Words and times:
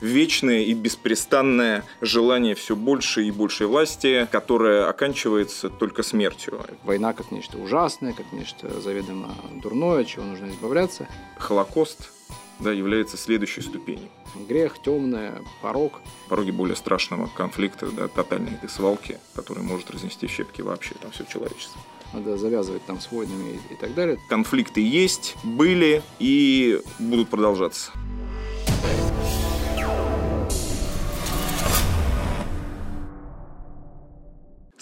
вечное 0.00 0.62
и 0.62 0.74
беспрестанное 0.74 1.84
желание 2.00 2.54
все 2.54 2.76
больше 2.76 3.24
и 3.24 3.30
большей 3.30 3.66
власти, 3.66 4.28
которое 4.30 4.88
оканчивается 4.88 5.68
только 5.68 6.02
смертью. 6.02 6.60
Война 6.84 7.12
как 7.12 7.30
нечто 7.30 7.58
ужасное, 7.58 8.12
как 8.12 8.32
нечто 8.32 8.80
заведомо 8.80 9.34
дурное, 9.62 10.02
от 10.02 10.06
чего 10.06 10.24
нужно 10.24 10.48
избавляться. 10.50 11.08
Холокост 11.38 12.10
да, 12.58 12.72
является 12.72 13.16
следующей 13.16 13.60
ступенью. 13.60 14.08
Грех, 14.48 14.80
темное, 14.82 15.42
порог. 15.62 16.00
Пороги 16.28 16.50
более 16.50 16.76
страшного 16.76 17.26
конфликта, 17.26 17.86
да, 17.90 18.08
тотальной 18.08 18.52
этой 18.52 18.68
свалки, 18.68 19.18
который 19.34 19.62
может 19.62 19.90
разнести 19.90 20.26
в 20.26 20.30
щепки 20.30 20.62
вообще 20.62 20.94
там 21.00 21.10
все 21.10 21.24
человечество. 21.24 21.80
Надо 22.12 22.36
завязывать 22.36 22.84
там 22.86 23.00
с 23.00 23.10
войнами 23.10 23.60
и, 23.70 23.74
и 23.74 23.76
так 23.76 23.94
далее. 23.94 24.18
Конфликты 24.28 24.80
есть, 24.80 25.36
были 25.42 26.02
и 26.18 26.80
будут 26.98 27.28
продолжаться. 27.28 27.92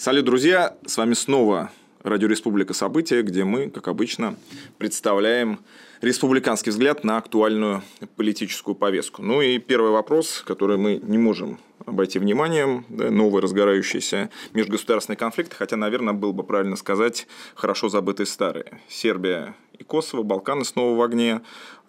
Салют, 0.05 0.25
друзья! 0.25 0.77
С 0.85 0.97
вами 0.97 1.15
снова 1.15 1.71
Радио 2.03 2.27
Республика 2.27 2.75
События, 2.75 3.23
где 3.23 3.43
мы, 3.43 3.71
как 3.71 3.87
обычно, 3.87 4.35
представляем 4.77 5.61
республиканский 5.99 6.69
взгляд 6.69 7.03
на 7.03 7.17
актуальную 7.17 7.81
политическую 8.15 8.75
повестку. 8.75 9.23
Ну 9.23 9.41
и 9.41 9.57
первый 9.57 9.89
вопрос, 9.89 10.43
который 10.45 10.77
мы 10.77 10.99
не 11.01 11.17
можем 11.17 11.57
обойти 11.87 12.19
вниманием, 12.19 12.85
да, 12.87 13.09
новый 13.09 13.41
разгорающийся 13.41 14.29
межгосударственный 14.53 15.15
конфликт, 15.15 15.55
хотя, 15.55 15.75
наверное, 15.75 16.13
было 16.13 16.33
бы 16.33 16.43
правильно 16.43 16.75
сказать, 16.75 17.25
хорошо 17.55 17.89
забытые 17.89 18.27
старые. 18.27 18.79
Сербия 18.87 19.55
и 19.75 19.83
Косово, 19.83 20.21
Балканы 20.21 20.65
снова 20.65 20.95
в 20.95 21.01
огне, 21.01 21.41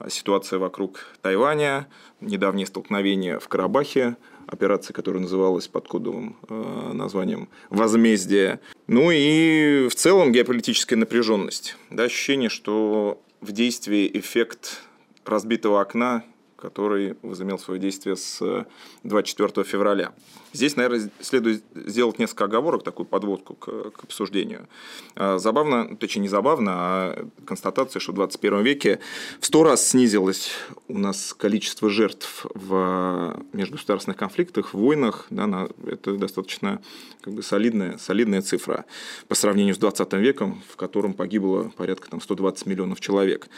ситуация 0.09 0.59
вокруг 0.59 1.01
Тайваня, 1.21 1.87
недавние 2.23 2.67
столкновения 2.67 3.39
в 3.39 3.47
Карабахе, 3.49 4.17
операция, 4.47 4.95
которая 4.95 5.23
называлась 5.23 5.69
под 5.69 5.89
кодовым 5.89 6.37
э, 6.49 6.93
названием 6.93 7.49
«Возмездие». 7.71 8.61
Ну 8.87 9.11
и 9.11 9.89
в 9.89 9.95
целом 9.95 10.33
геополитическая 10.33 10.97
напряженность. 10.97 11.77
Да, 11.91 12.05
ощущение, 12.05 12.49
что 12.49 13.21
в 13.41 13.53
действии 13.53 14.11
эффект 14.13 14.81
разбитого 15.25 15.81
окна 15.81 16.25
который 16.57 17.17
возымел 17.23 17.59
свое 17.59 17.79
действие 17.79 18.17
с 18.17 18.67
24 19.05 19.65
февраля. 19.65 20.13
Здесь, 20.57 20.75
наверное, 20.77 21.11
следует 21.21 21.63
сделать 21.75 22.19
несколько 22.19 22.45
оговорок, 22.45 22.83
такую 22.83 23.05
подводку 23.07 23.55
к, 23.55 23.91
к 23.91 24.05
обсуждению. 24.05 24.69
А, 25.15 25.39
забавно, 25.39 25.97
точнее 25.97 26.23
не 26.23 26.29
забавно, 26.29 26.73
а 26.75 27.29
констатация, 27.45 28.01
что 28.01 28.13
в 28.13 28.15
21 28.15 28.63
веке 28.63 29.01
в 29.39 29.45
сто 29.45 29.65
раз 29.65 29.87
снизилось 29.87 30.53
у 30.89 30.97
нас 30.99 31.35
количество 31.35 31.91
жертв 31.91 32.47
в 32.55 33.39
межгосударственных 33.53 34.17
конфликтах, 34.17 34.73
в 34.73 34.79
войнах. 34.79 35.27
Да, 35.29 35.47
на, 35.47 35.69
это 35.87 36.17
достаточно 36.17 36.81
как 37.21 37.35
бы, 37.35 37.43
солидная, 37.43 37.99
солидная 37.99 38.41
цифра 38.41 38.87
по 39.29 39.35
сравнению 39.35 39.75
с 39.75 39.79
20 39.79 40.13
веком, 40.15 40.63
в 40.71 40.77
котором 40.77 41.13
погибло 41.13 41.71
порядка 41.77 42.09
там, 42.09 42.23
120 42.23 42.65
миллионов 42.65 43.01
человек. 43.01 43.49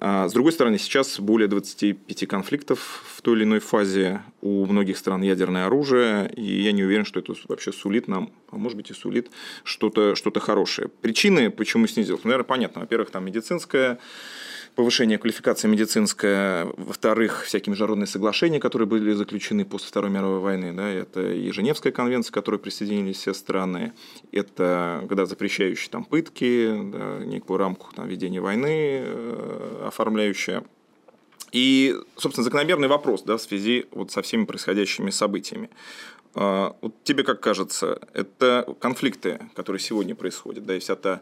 А, 0.00 0.28
с 0.28 0.32
другой 0.32 0.50
стороны, 0.52 0.78
сейчас 0.78 1.20
более 1.20 1.46
25 1.46 2.26
конфликтов 2.26 3.04
в 3.14 3.22
той 3.22 3.36
или 3.36 3.44
иной 3.44 3.60
фазе 3.60 4.22
у 4.40 4.66
многих 4.66 4.98
стран 4.98 5.22
ядерное 5.22 5.66
оружие, 5.66 6.32
и 6.34 6.47
и 6.48 6.62
я 6.62 6.72
не 6.72 6.82
уверен, 6.84 7.04
что 7.04 7.20
это 7.20 7.34
вообще 7.48 7.72
сулит 7.72 8.08
нам, 8.08 8.30
а 8.50 8.56
может 8.56 8.76
быть 8.76 8.90
и 8.90 8.94
сулит 8.94 9.30
что-то 9.64 10.14
что 10.14 10.30
хорошее. 10.38 10.88
Причины, 10.88 11.50
почему 11.50 11.86
снизилось, 11.86 12.22
ну, 12.24 12.28
наверное, 12.28 12.46
понятно. 12.46 12.80
Во-первых, 12.80 13.10
там 13.10 13.24
медицинская 13.24 13.98
повышение 14.78 15.18
квалификации 15.18 15.66
медицинская, 15.66 16.66
во-вторых, 16.76 17.44
всякие 17.44 17.72
международные 17.72 18.06
соглашения, 18.06 18.60
которые 18.60 18.86
были 18.86 19.12
заключены 19.12 19.64
после 19.64 19.88
Второй 19.88 20.08
мировой 20.08 20.38
войны, 20.38 20.72
да, 20.72 20.88
это 20.88 21.32
и 21.32 21.50
Женевская 21.50 21.92
конвенция, 21.92 22.30
к 22.30 22.34
которой 22.34 22.60
присоединились 22.60 23.16
все 23.16 23.34
страны, 23.34 23.92
это 24.30 25.04
когда 25.08 25.26
запрещающие 25.26 25.90
там 25.90 26.04
пытки, 26.04 26.68
да, 26.92 27.24
некую 27.24 27.58
рамку 27.58 27.88
там, 27.92 28.06
ведения 28.06 28.40
войны 28.40 29.02
э, 29.02 29.84
оформляющая. 29.88 30.62
И, 31.50 31.96
собственно, 32.16 32.44
закономерный 32.44 32.88
вопрос 32.88 33.22
да, 33.22 33.36
в 33.36 33.42
связи 33.42 33.86
вот 33.90 34.12
со 34.12 34.22
всеми 34.22 34.44
происходящими 34.44 35.10
событиями. 35.10 35.70
А, 36.34 36.76
вот 36.80 36.94
тебе 37.04 37.24
как 37.24 37.40
кажется, 37.40 38.00
это 38.12 38.66
конфликты, 38.80 39.40
которые 39.54 39.80
сегодня 39.80 40.14
происходят, 40.14 40.66
да, 40.66 40.76
и 40.76 40.78
вся 40.78 40.96
та 40.96 41.20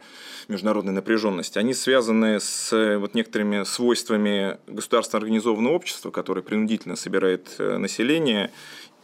международная 0.49 0.94
напряженность, 0.94 1.56
они 1.56 1.75
связаны 1.75 2.41
с 2.41 2.99
вот 2.99 3.15
некоторыми 3.15 3.65
свойствами 3.65 4.59
государственно 4.67 5.19
организованного 5.22 5.75
общества, 5.75 6.11
которое 6.11 6.43
принудительно 6.43 6.97
собирает 6.97 7.55
э, 7.59 7.78
население, 7.78 8.50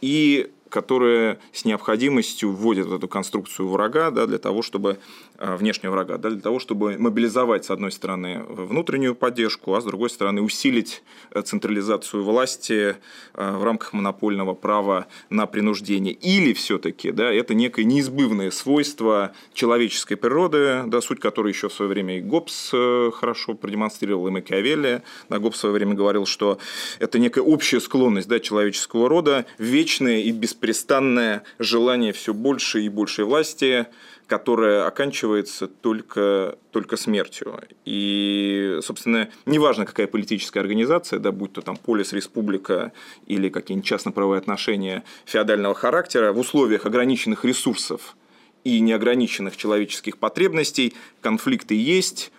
и 0.01 0.51
которое 0.69 1.39
с 1.51 1.65
необходимостью 1.65 2.51
вводит 2.51 2.87
эту 2.87 3.07
конструкцию 3.07 3.69
врага 3.69 4.09
да, 4.09 4.25
для 4.25 4.39
того, 4.39 4.63
чтобы 4.63 4.97
Э, 5.32 5.32
внешнего 5.43 5.91
врага, 5.91 6.17
да, 6.17 6.29
для 6.29 6.41
того, 6.41 6.59
чтобы 6.59 6.97
мобилизовать, 6.97 7.65
с 7.65 7.71
одной 7.71 7.91
стороны, 7.91 8.43
внутреннюю 8.47 9.15
поддержку, 9.15 9.73
а 9.75 9.81
с 9.81 9.83
другой 9.83 10.09
стороны, 10.09 10.41
усилить 10.41 11.03
э, 11.31 11.41
централизацию 11.41 12.23
власти 12.23 12.95
э, 13.33 13.51
в 13.51 13.63
рамках 13.63 13.93
монопольного 13.93 14.53
права 14.53 15.07
на 15.29 15.45
принуждение. 15.45 16.13
Или 16.13 16.53
все-таки 16.53 17.11
да, 17.11 17.31
это 17.31 17.53
некое 17.53 17.83
неизбывное 17.83 18.51
свойство 18.51 19.33
человеческой 19.53 20.15
природы, 20.15 20.83
да, 20.87 21.01
суть 21.01 21.19
которой 21.19 21.49
еще 21.49 21.69
в 21.69 21.73
свое 21.73 21.89
время 21.89 22.17
и 22.17 22.21
Гоббс 22.21 22.71
хорошо 23.13 23.53
продемонстрировал, 23.53 24.27
и 24.27 24.31
Макиавелли. 24.31 25.03
Да, 25.29 25.39
Гоббс 25.39 25.57
в 25.57 25.59
свое 25.59 25.73
время 25.73 25.93
говорил, 25.93 26.25
что 26.25 26.57
это 26.99 27.19
некая 27.19 27.41
общая 27.41 27.81
склонность 27.81 28.27
да, 28.27 28.39
человеческого 28.39 29.09
рода, 29.09 29.45
вечное 29.57 30.21
и 30.21 30.31
беспрестанное 30.31 31.43
желание 31.59 32.13
все 32.13 32.33
больше 32.33 32.81
и 32.81 32.89
большей 32.89 33.25
власти, 33.25 33.87
которая 34.33 34.87
оканчивается 34.87 35.67
только, 35.67 36.57
только 36.71 36.97
смертью. 36.97 37.59
И, 37.85 38.79
собственно, 38.81 39.29
неважно, 39.45 39.85
какая 39.85 40.07
политическая 40.07 40.59
организация, 40.59 41.19
да, 41.19 41.31
будь 41.31 41.53
то 41.53 41.61
там 41.61 41.77
полис, 41.77 42.13
республика 42.13 42.93
или 43.27 43.49
какие-нибудь 43.49 43.87
частно-правовые 43.87 44.39
отношения 44.39 45.03
феодального 45.25 45.75
характера, 45.75 46.33
в 46.33 46.39
условиях 46.39 46.87
ограниченных 46.87 47.45
ресурсов 47.45 48.17
и 48.63 48.79
неограниченных 48.79 49.55
человеческих 49.55 50.17
потребностей 50.17 50.95
конфликты 51.21 51.75
есть, 51.75 52.31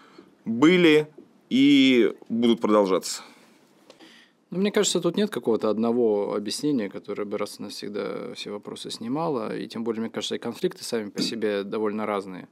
были 0.45 1.07
и 1.51 2.13
будут 2.29 2.61
продолжаться. 2.61 3.23
Ну, 4.55 4.61
мне 4.61 4.71
кажется, 4.71 5.01
тут 5.01 5.17
нет 5.17 5.31
какого-то 5.31 5.69
одного 5.69 6.37
объяснения, 6.37 6.89
которое 6.89 7.25
бы 7.25 7.39
раз 7.39 7.59
и 7.59 7.63
навсегда 7.65 8.35
все 8.35 8.53
вопросы 8.53 8.89
снимало. 8.89 9.59
И 9.59 9.67
тем 9.67 9.83
более, 9.83 10.03
мне 10.03 10.11
кажется, 10.11 10.37
и 10.37 10.39
конфликты 10.39 10.85
сами 10.85 11.11
по 11.11 11.21
себе 11.23 11.65
довольно 11.65 12.07
разные. 12.07 12.47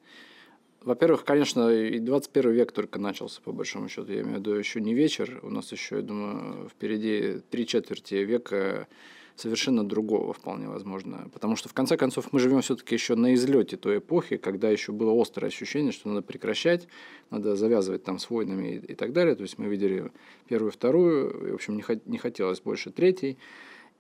Во-первых, 0.80 1.24
конечно, 1.24 1.70
и 1.70 2.00
21 2.00 2.50
век 2.50 2.72
только 2.72 2.98
начался, 2.98 3.40
по 3.40 3.52
большому 3.52 3.88
счету. 3.88 4.10
Я 4.10 4.22
имею 4.22 4.38
в 4.38 4.40
виду, 4.40 4.54
еще 4.54 4.80
не 4.80 4.94
вечер. 4.94 5.38
У 5.44 5.50
нас 5.50 5.70
еще, 5.70 5.98
я 5.98 6.02
думаю, 6.02 6.68
впереди 6.70 7.40
три 7.50 7.68
четверти 7.68 8.16
века 8.16 8.88
совершенно 9.37 9.84
другого 9.84 10.32
вполне 10.32 10.69
возможно. 10.69 11.28
Потому 11.32 11.56
что, 11.56 11.69
в 11.69 11.75
конце 11.75 11.97
концов, 11.97 12.32
мы 12.32 12.41
живем 12.41 12.60
все-таки 12.60 12.94
еще 12.94 13.15
на 13.15 13.34
излете 13.34 13.76
той 13.76 13.98
эпохи, 13.98 14.37
когда 14.37 14.70
еще 14.70 14.93
было 14.93 15.20
острое 15.20 15.48
ощущение, 15.48 15.93
что 15.93 16.09
надо 16.09 16.22
прекращать, 16.22 16.88
надо 17.31 17.56
завязывать 17.56 18.04
там 18.04 18.19
с 18.19 18.31
войнами 18.31 18.76
и, 18.76 18.93
и 18.93 18.94
так 18.94 19.12
далее. 19.12 19.34
То 19.34 19.43
есть 19.43 19.59
мы 19.59 19.66
видели 19.66 20.10
первую, 20.48 20.72
вторую, 20.72 21.48
и, 21.48 21.50
в 21.53 21.54
общем, 21.54 21.76
не, 21.76 21.84
не 22.06 22.19
хотелось 22.19 22.60
больше 22.60 22.91
третьей. 22.91 23.38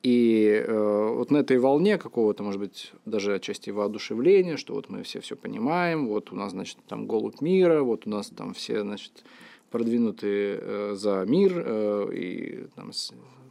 И 0.02 0.64
э, 0.66 1.14
вот 1.14 1.30
на 1.30 1.38
этой 1.38 1.58
волне 1.58 1.96
какого-то, 1.96 2.42
может 2.42 2.60
быть, 2.60 2.92
даже 3.04 3.34
отчасти 3.34 3.70
воодушевления, 3.70 4.56
что 4.56 4.74
вот 4.74 4.88
мы 4.88 5.04
все 5.04 5.20
все 5.20 5.36
понимаем, 5.36 6.08
вот 6.08 6.32
у 6.32 6.34
нас, 6.34 6.50
значит, 6.50 6.78
там 6.88 7.06
голубь 7.06 7.40
мира, 7.40 7.82
вот 7.82 8.06
у 8.06 8.10
нас 8.10 8.28
там 8.28 8.52
все, 8.52 8.82
значит, 8.82 9.24
продвинутые 9.70 10.58
э, 10.60 10.92
за 10.96 11.24
мир, 11.26 11.52
э, 11.54 12.10
и 12.14 12.66
там, 12.74 12.90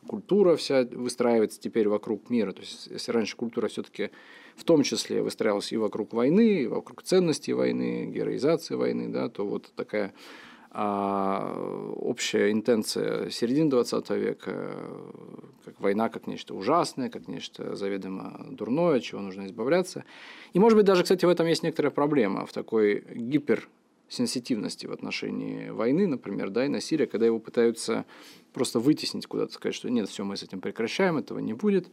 культура 0.08 0.56
вся 0.56 0.84
выстраивается 0.84 1.60
теперь 1.60 1.88
вокруг 1.88 2.30
мира. 2.30 2.52
То 2.52 2.62
есть, 2.62 2.88
если 2.88 3.12
раньше 3.12 3.36
культура 3.36 3.68
все-таки 3.68 4.12
в 4.56 4.64
том 4.64 4.84
числе 4.84 5.22
выстраивалась 5.22 5.72
и 5.72 5.78
вокруг 5.78 6.14
войны, 6.14 6.64
и 6.64 6.68
вокруг 6.68 7.04
ценностей 7.04 7.54
войны, 7.54 8.06
героизации 8.06 8.76
войны, 8.76 9.08
да, 9.10 9.30
то 9.30 9.46
вот 9.46 9.72
такая 9.76 10.14
а 10.74 11.54
общая 11.98 12.50
интенция 12.52 13.30
середины 13.30 13.70
20 13.70 14.10
века, 14.12 14.78
как 15.66 15.82
война 15.82 16.08
как 16.08 16.28
нечто 16.28 16.56
ужасное, 16.56 17.10
как 17.10 17.28
нечто 17.28 17.76
заведомо 17.76 18.48
дурное, 18.52 18.96
от 18.96 19.04
чего 19.04 19.20
нужно 19.20 19.46
избавляться. 19.48 20.06
И, 20.54 20.60
может 20.60 20.78
быть, 20.78 20.86
даже, 20.86 21.04
кстати, 21.04 21.26
в 21.26 21.30
этом 21.30 21.46
есть 21.48 21.64
некоторая 21.64 21.92
проблема, 21.92 22.46
в 22.46 22.54
такой 22.54 23.04
гипер 23.14 23.68
сенситивности 24.12 24.88
в 24.88 24.92
отношении 24.92 25.70
войны, 25.70 26.06
например, 26.06 26.50
да, 26.50 26.66
и 26.66 26.68
насилия, 26.68 27.08
когда 27.08 27.26
его 27.26 27.40
пытаются 27.40 28.06
просто 28.54 28.80
вытеснить 28.80 29.26
куда-то, 29.26 29.54
сказать, 29.54 29.74
что 29.76 29.90
нет, 29.90 30.10
все, 30.10 30.26
мы 30.26 30.36
с 30.36 30.44
этим 30.44 30.60
прекращаем, 30.60 31.18
этого 31.18 31.40
не 31.40 31.54
будет. 31.54 31.90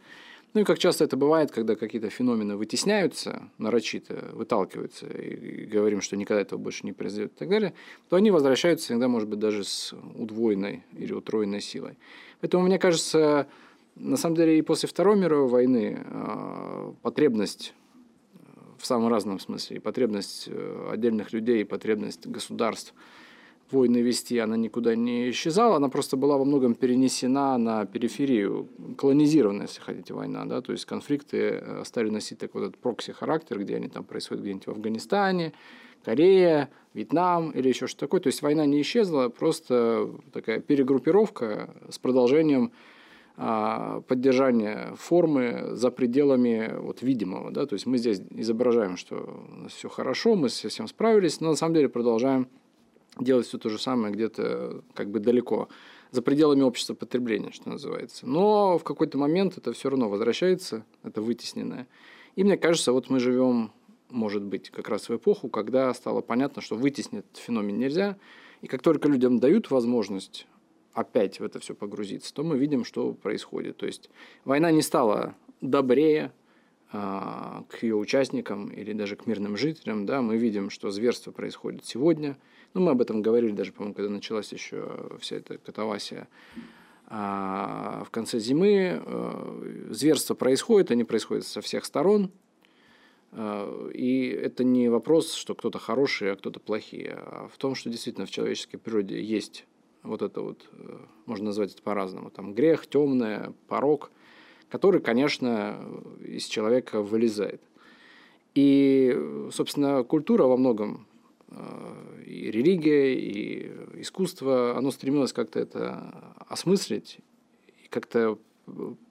Ну 0.53 0.61
и 0.61 0.63
как 0.63 0.79
часто 0.79 1.03
это 1.03 1.15
бывает, 1.15 1.51
когда 1.51 1.75
какие-то 1.75 2.09
феномены 2.09 2.57
вытесняются, 2.57 3.49
нарочито 3.57 4.31
выталкиваются, 4.33 5.05
и, 5.07 5.65
говорим, 5.65 6.01
что 6.01 6.17
никогда 6.17 6.41
этого 6.41 6.59
больше 6.59 6.85
не 6.85 6.91
произойдет 6.91 7.33
и 7.35 7.37
так 7.37 7.49
далее, 7.49 7.73
то 8.09 8.15
они 8.15 8.31
возвращаются 8.31 8.91
иногда, 8.91 9.07
может 9.07 9.29
быть, 9.29 9.39
даже 9.39 9.63
с 9.63 9.93
удвоенной 10.15 10.83
или 10.97 11.13
утроенной 11.13 11.61
силой. 11.61 11.97
Поэтому, 12.41 12.65
мне 12.65 12.79
кажется, 12.79 13.47
На 13.95 14.17
самом 14.17 14.35
деле 14.35 14.57
и 14.57 14.61
после 14.61 14.87
Второй 14.87 15.17
мировой 15.17 15.49
войны 15.49 15.99
э, 15.99 16.93
потребность 17.01 17.73
в 18.79 18.85
самом 18.85 19.09
разном 19.09 19.39
смысле, 19.39 19.77
и 19.77 19.79
потребность 19.79 20.47
э, 20.47 20.89
отдельных 20.91 21.33
людей, 21.33 21.61
и 21.61 21.65
потребность 21.65 22.25
государств 22.27 22.93
войны 23.71 23.97
вести, 23.97 24.39
она 24.39 24.57
никуда 24.57 24.95
не 24.95 25.29
исчезала, 25.29 25.75
она 25.75 25.89
просто 25.89 26.17
была 26.17 26.37
во 26.37 26.45
многом 26.45 26.73
перенесена 26.73 27.57
на 27.57 27.85
периферию, 27.85 28.67
колонизирована, 28.97 29.63
если 29.63 29.81
хотите, 29.81 30.13
война, 30.13 30.45
да, 30.45 30.61
то 30.61 30.71
есть 30.71 30.85
конфликты 30.85 31.37
э, 31.61 31.83
стали 31.85 32.09
носить 32.09 32.39
такой 32.39 32.63
вот 32.63 32.77
прокси-характер, 32.77 33.59
где 33.59 33.75
они 33.75 33.89
там 33.89 34.03
происходят 34.03 34.43
где-нибудь 34.43 34.67
в 34.67 34.71
Афганистане, 34.71 35.53
Корея, 36.03 36.69
Вьетнам 36.93 37.51
или 37.51 37.67
еще 37.67 37.87
что-то 37.87 38.05
такое. 38.05 38.21
То 38.21 38.27
есть 38.27 38.41
война 38.41 38.65
не 38.65 38.81
исчезла, 38.81 39.29
просто 39.29 40.09
такая 40.31 40.59
перегруппировка 40.59 41.69
с 41.89 41.99
продолжением 41.99 42.71
а, 43.41 44.01
поддержания 44.01 44.93
формы 44.97 45.69
за 45.71 45.91
пределами 45.91 46.75
вот, 46.77 47.01
видимого. 47.01 47.51
Да? 47.51 47.65
То 47.65 47.75
есть 47.75 47.85
мы 47.85 47.97
здесь 47.97 48.21
изображаем, 48.31 48.97
что 48.97 49.45
у 49.49 49.55
нас 49.61 49.71
все 49.71 49.87
хорошо, 49.87 50.35
мы 50.35 50.49
со 50.49 50.67
всем 50.67 50.89
справились, 50.89 51.39
но 51.39 51.51
на 51.51 51.55
самом 51.55 51.73
деле 51.73 51.87
продолжаем 51.87 52.49
делать 53.17 53.47
все 53.47 53.57
то 53.57 53.69
же 53.69 53.79
самое 53.79 54.13
где-то 54.13 54.83
как 54.93 55.09
бы 55.09 55.21
далеко, 55.21 55.69
за 56.11 56.21
пределами 56.21 56.63
общества 56.63 56.95
потребления, 56.95 57.51
что 57.53 57.69
называется. 57.69 58.27
Но 58.27 58.77
в 58.77 58.83
какой-то 58.83 59.17
момент 59.17 59.57
это 59.57 59.71
все 59.71 59.89
равно 59.89 60.09
возвращается, 60.09 60.83
это 61.03 61.21
вытесненное. 61.21 61.87
И 62.35 62.43
мне 62.43 62.57
кажется, 62.57 62.91
вот 62.91 63.09
мы 63.09 63.21
живем, 63.21 63.71
может 64.09 64.43
быть, 64.43 64.69
как 64.69 64.89
раз 64.89 65.07
в 65.07 65.15
эпоху, 65.15 65.47
когда 65.47 65.93
стало 65.93 66.19
понятно, 66.19 66.61
что 66.61 66.75
вытеснить 66.75 67.23
феномен 67.35 67.79
нельзя, 67.79 68.17
и 68.59 68.67
как 68.67 68.81
только 68.81 69.07
людям 69.07 69.39
дают 69.39 69.71
возможность 69.71 70.45
опять 70.99 71.39
в 71.39 71.43
это 71.43 71.59
все 71.59 71.73
погрузиться, 71.73 72.33
то 72.33 72.43
мы 72.43 72.57
видим, 72.57 72.83
что 72.83 73.13
происходит. 73.13 73.77
То 73.77 73.85
есть 73.85 74.09
война 74.45 74.71
не 74.71 74.81
стала 74.81 75.35
добрее 75.61 76.31
а, 76.91 77.63
к 77.69 77.83
ее 77.83 77.95
участникам 77.95 78.69
или 78.69 78.93
даже 78.93 79.15
к 79.15 79.25
мирным 79.25 79.57
жителям. 79.57 80.05
Да, 80.05 80.21
мы 80.21 80.37
видим, 80.37 80.69
что 80.69 80.91
зверство 80.91 81.31
происходит 81.31 81.85
сегодня. 81.85 82.37
Ну, 82.73 82.81
мы 82.81 82.91
об 82.91 83.01
этом 83.01 83.21
говорили 83.21 83.51
даже, 83.51 83.71
по-моему, 83.71 83.95
когда 83.95 84.09
началась 84.09 84.51
еще 84.51 85.17
вся 85.19 85.37
эта 85.37 85.57
катавасия. 85.57 86.27
А 87.07 88.03
в 88.05 88.11
конце 88.11 88.39
зимы 88.39 89.01
э, 89.03 89.87
зверство 89.89 90.35
происходит, 90.35 90.91
они 90.91 91.03
происходят 91.03 91.45
со 91.45 91.61
всех 91.61 91.85
сторон. 91.85 92.31
Э, 93.31 93.89
и 93.93 94.27
это 94.27 94.63
не 94.63 94.89
вопрос, 94.89 95.33
что 95.33 95.55
кто-то 95.55 95.79
хороший, 95.79 96.31
а 96.31 96.35
кто-то 96.35 96.59
плохие, 96.59 97.13
а 97.17 97.47
в 97.51 97.57
том, 97.57 97.73
что 97.73 97.89
действительно 97.89 98.27
в 98.27 98.31
человеческой 98.31 98.77
природе 98.77 99.23
есть 99.23 99.65
вот 100.03 100.21
это 100.21 100.41
вот, 100.41 100.67
э, 100.71 100.97
можно 101.25 101.47
назвать 101.47 101.73
это 101.73 101.81
по-разному, 101.81 102.29
там 102.29 102.53
грех, 102.53 102.87
темное, 102.87 103.53
порог, 103.67 104.11
который, 104.69 105.01
конечно, 105.01 105.77
из 106.23 106.45
человека 106.45 107.01
вылезает. 107.01 107.61
И, 108.55 109.17
собственно, 109.51 110.03
культура 110.03 110.43
во 110.43 110.57
многом, 110.57 111.07
э, 111.49 112.23
и 112.25 112.51
религия, 112.51 113.15
и 113.15 113.71
искусство, 114.01 114.77
оно 114.77 114.91
стремилось 114.91 115.33
как-то 115.33 115.59
это 115.59 116.35
осмыслить 116.47 117.19
и 117.83 117.87
как-то 117.89 118.37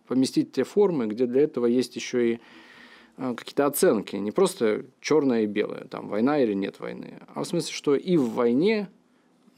поместить 0.06 0.52
те 0.52 0.64
формы, 0.64 1.06
где 1.06 1.26
для 1.26 1.42
этого 1.42 1.66
есть 1.66 1.94
еще 1.96 2.34
и 2.34 2.40
э, 3.16 3.34
какие-то 3.36 3.66
оценки, 3.66 4.16
не 4.16 4.30
просто 4.30 4.86
черное 5.00 5.42
и 5.42 5.46
белое, 5.46 5.84
там 5.84 6.08
война 6.08 6.40
или 6.40 6.54
нет 6.54 6.80
войны, 6.80 7.20
а 7.34 7.42
в 7.42 7.46
смысле, 7.46 7.72
что 7.72 7.94
и 7.94 8.16
в 8.16 8.30
войне 8.30 8.88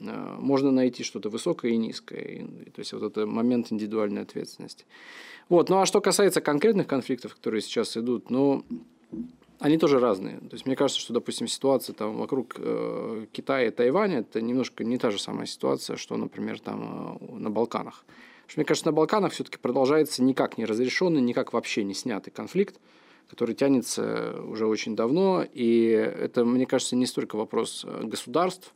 можно 0.01 0.71
найти 0.71 1.03
что-то 1.03 1.29
высокое 1.29 1.71
и 1.71 1.77
низкое. 1.77 2.47
То 2.73 2.79
есть 2.79 2.93
вот 2.93 3.03
это 3.03 3.25
момент 3.25 3.71
индивидуальной 3.71 4.21
ответственности. 4.21 4.85
Вот. 5.49 5.69
Ну 5.69 5.79
а 5.79 5.85
что 5.85 6.01
касается 6.01 6.41
конкретных 6.41 6.87
конфликтов, 6.87 7.35
которые 7.35 7.61
сейчас 7.61 7.97
идут, 7.97 8.29
ну, 8.29 8.65
они 9.61 9.77
тоже 9.77 9.99
разные. 9.99 10.37
То 10.39 10.53
есть 10.53 10.65
мне 10.65 10.75
кажется, 10.75 10.99
что, 10.99 11.13
допустим, 11.13 11.47
ситуация 11.47 11.93
там 11.93 12.17
вокруг 12.17 12.55
э, 12.57 13.27
Китая 13.31 13.67
и 13.67 13.69
Тайваня 13.69 14.19
это 14.19 14.41
немножко 14.41 14.83
не 14.83 14.97
та 14.97 15.11
же 15.11 15.19
самая 15.19 15.45
ситуация, 15.45 15.97
что, 15.97 16.17
например, 16.17 16.59
там 16.59 17.19
э, 17.21 17.33
на 17.35 17.51
Балканах. 17.51 18.03
Что, 18.47 18.59
мне 18.59 18.65
кажется, 18.65 18.87
на 18.87 18.91
Балканах 18.91 19.33
все-таки 19.33 19.59
продолжается 19.59 20.23
никак 20.23 20.57
не 20.57 20.65
разрешенный, 20.65 21.21
никак 21.21 21.53
вообще 21.53 21.83
не 21.83 21.93
снятый 21.93 22.33
конфликт, 22.33 22.79
который 23.29 23.53
тянется 23.53 24.41
уже 24.43 24.65
очень 24.65 24.95
давно. 24.95 25.45
И 25.53 25.89
это, 25.89 26.43
мне 26.43 26.65
кажется, 26.65 26.95
не 26.95 27.05
столько 27.05 27.35
вопрос 27.35 27.85
э, 27.87 28.01
государств, 28.03 28.73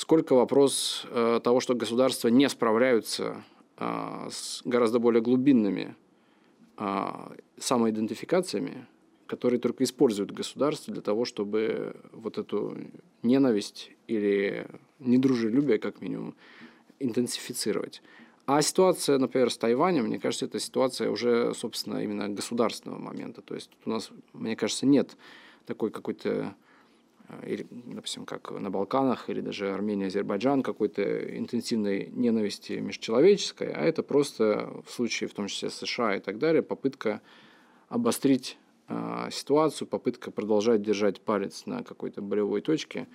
сколько 0.00 0.34
вопрос 0.34 1.06
э, 1.10 1.40
того, 1.44 1.60
что 1.60 1.74
государства 1.74 2.28
не 2.28 2.48
справляются 2.48 3.44
э, 3.76 4.28
с 4.30 4.62
гораздо 4.64 4.98
более 4.98 5.20
глубинными 5.20 5.94
э, 6.78 7.06
самоидентификациями, 7.58 8.86
которые 9.26 9.60
только 9.60 9.84
используют 9.84 10.32
государство 10.32 10.94
для 10.94 11.02
того, 11.02 11.26
чтобы 11.26 11.96
вот 12.12 12.38
эту 12.38 12.78
ненависть 13.22 13.90
или 14.06 14.66
недружелюбие, 15.00 15.78
как 15.78 16.00
минимум, 16.00 16.34
интенсифицировать. 16.98 18.00
А 18.46 18.62
ситуация, 18.62 19.18
например, 19.18 19.50
с 19.50 19.58
Тайванем, 19.58 20.04
мне 20.04 20.18
кажется, 20.18 20.46
это 20.46 20.58
ситуация 20.58 21.10
уже, 21.10 21.52
собственно, 21.54 22.02
именно 22.02 22.30
государственного 22.30 22.98
момента. 22.98 23.42
То 23.42 23.54
есть 23.54 23.70
у 23.84 23.90
нас, 23.90 24.10
мне 24.32 24.56
кажется, 24.56 24.86
нет 24.86 25.14
такой 25.66 25.90
какой-то 25.90 26.54
или, 27.46 27.66
допустим, 27.70 28.24
как 28.24 28.50
на 28.50 28.70
Балканах, 28.70 29.30
или 29.30 29.40
даже 29.40 29.72
Армения, 29.72 30.06
Азербайджан, 30.06 30.62
какой-то 30.62 31.02
интенсивной 31.36 32.08
ненависти 32.12 32.74
межчеловеческой, 32.74 33.72
а 33.72 33.82
это 33.82 34.02
просто 34.02 34.70
в 34.86 34.90
случае, 34.90 35.28
в 35.28 35.34
том 35.34 35.46
числе 35.46 35.70
США 35.70 36.16
и 36.16 36.20
так 36.20 36.38
далее, 36.38 36.62
попытка 36.62 37.20
обострить 37.88 38.58
э, 38.88 39.28
ситуацию, 39.30 39.88
попытка 39.88 40.30
продолжать 40.30 40.82
держать 40.82 41.20
палец 41.20 41.66
на 41.66 41.82
какой-то 41.82 42.22
болевой 42.22 42.60
точке 42.60 43.08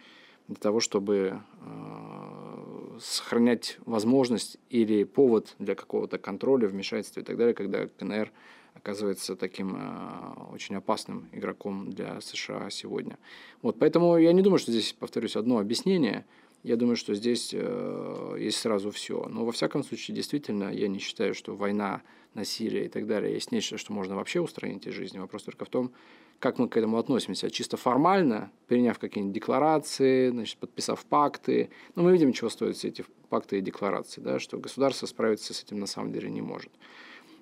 для 0.48 0.58
того, 0.58 0.80
чтобы 0.80 1.42
э, 1.62 3.00
сохранять 3.00 3.78
возможность 3.86 4.58
или 4.70 5.04
повод 5.04 5.56
для 5.60 5.76
какого-то 5.76 6.18
контроля, 6.18 6.68
вмешательства 6.68 7.22
и 7.22 7.24
так 7.24 7.38
далее, 7.38 7.54
когда 7.54 7.88
КНР 7.88 8.32
оказывается 8.75 9.36
таким 9.36 9.75
э, 9.75 10.54
очень 10.54 10.75
опасным 10.75 11.27
игроком 11.31 11.89
для 11.89 12.22
США 12.22 12.69
сегодня. 12.69 13.18
Вот, 13.62 13.80
поэтому 13.80 14.18
я 14.18 14.31
не 14.33 14.42
думаю, 14.42 14.60
что 14.60 14.72
здесь, 14.72 14.94
повторюсь, 14.94 15.36
одно 15.36 15.57
объяснение. 15.57 16.25
Я 16.63 16.75
думаю, 16.77 16.95
что 16.95 17.16
здесь 17.16 17.51
э, 17.54 18.38
есть 18.39 18.60
сразу 18.60 18.92
все. 18.92 19.25
Но 19.30 19.45
во 19.45 19.51
всяком 19.51 19.83
случае, 19.83 20.16
действительно, 20.16 20.72
я 20.72 20.88
не 20.88 21.00
считаю, 21.00 21.33
что 21.33 21.55
война, 21.55 22.01
насилие 22.34 22.86
и 22.86 22.89
так 22.89 23.08
далее 23.08 23.34
есть 23.34 23.51
нечто, 23.51 23.77
что 23.77 23.94
можно 23.94 24.15
вообще 24.15 24.41
устранить 24.41 24.86
из 24.86 24.94
жизни. 24.94 25.20
Вопрос 25.20 25.44
только 25.44 25.65
в 25.65 25.70
том, 25.70 25.91
как 26.39 26.60
мы 26.60 26.67
к 26.67 26.77
этому 26.77 26.98
относимся. 26.98 27.50
Чисто 27.50 27.77
формально, 27.77 28.51
приняв 28.67 29.00
какие-нибудь 29.00 29.34
декларации, 29.34 30.29
значит, 30.29 30.58
подписав 30.58 31.05
пакты. 31.05 31.70
Но 31.96 32.03
мы 32.03 32.12
видим, 32.12 32.34
чего 32.34 32.50
стоят 32.50 32.75
все 32.75 32.89
эти 32.89 33.05
пакты 33.29 33.58
и 33.58 33.62
декларации, 33.62 34.22
да, 34.22 34.39
что 34.39 34.58
государство 34.58 35.08
справиться 35.08 35.53
с 35.53 35.63
этим 35.63 35.79
на 35.79 35.88
самом 35.88 36.12
деле 36.12 36.29
не 36.29 36.41
может. 36.41 36.72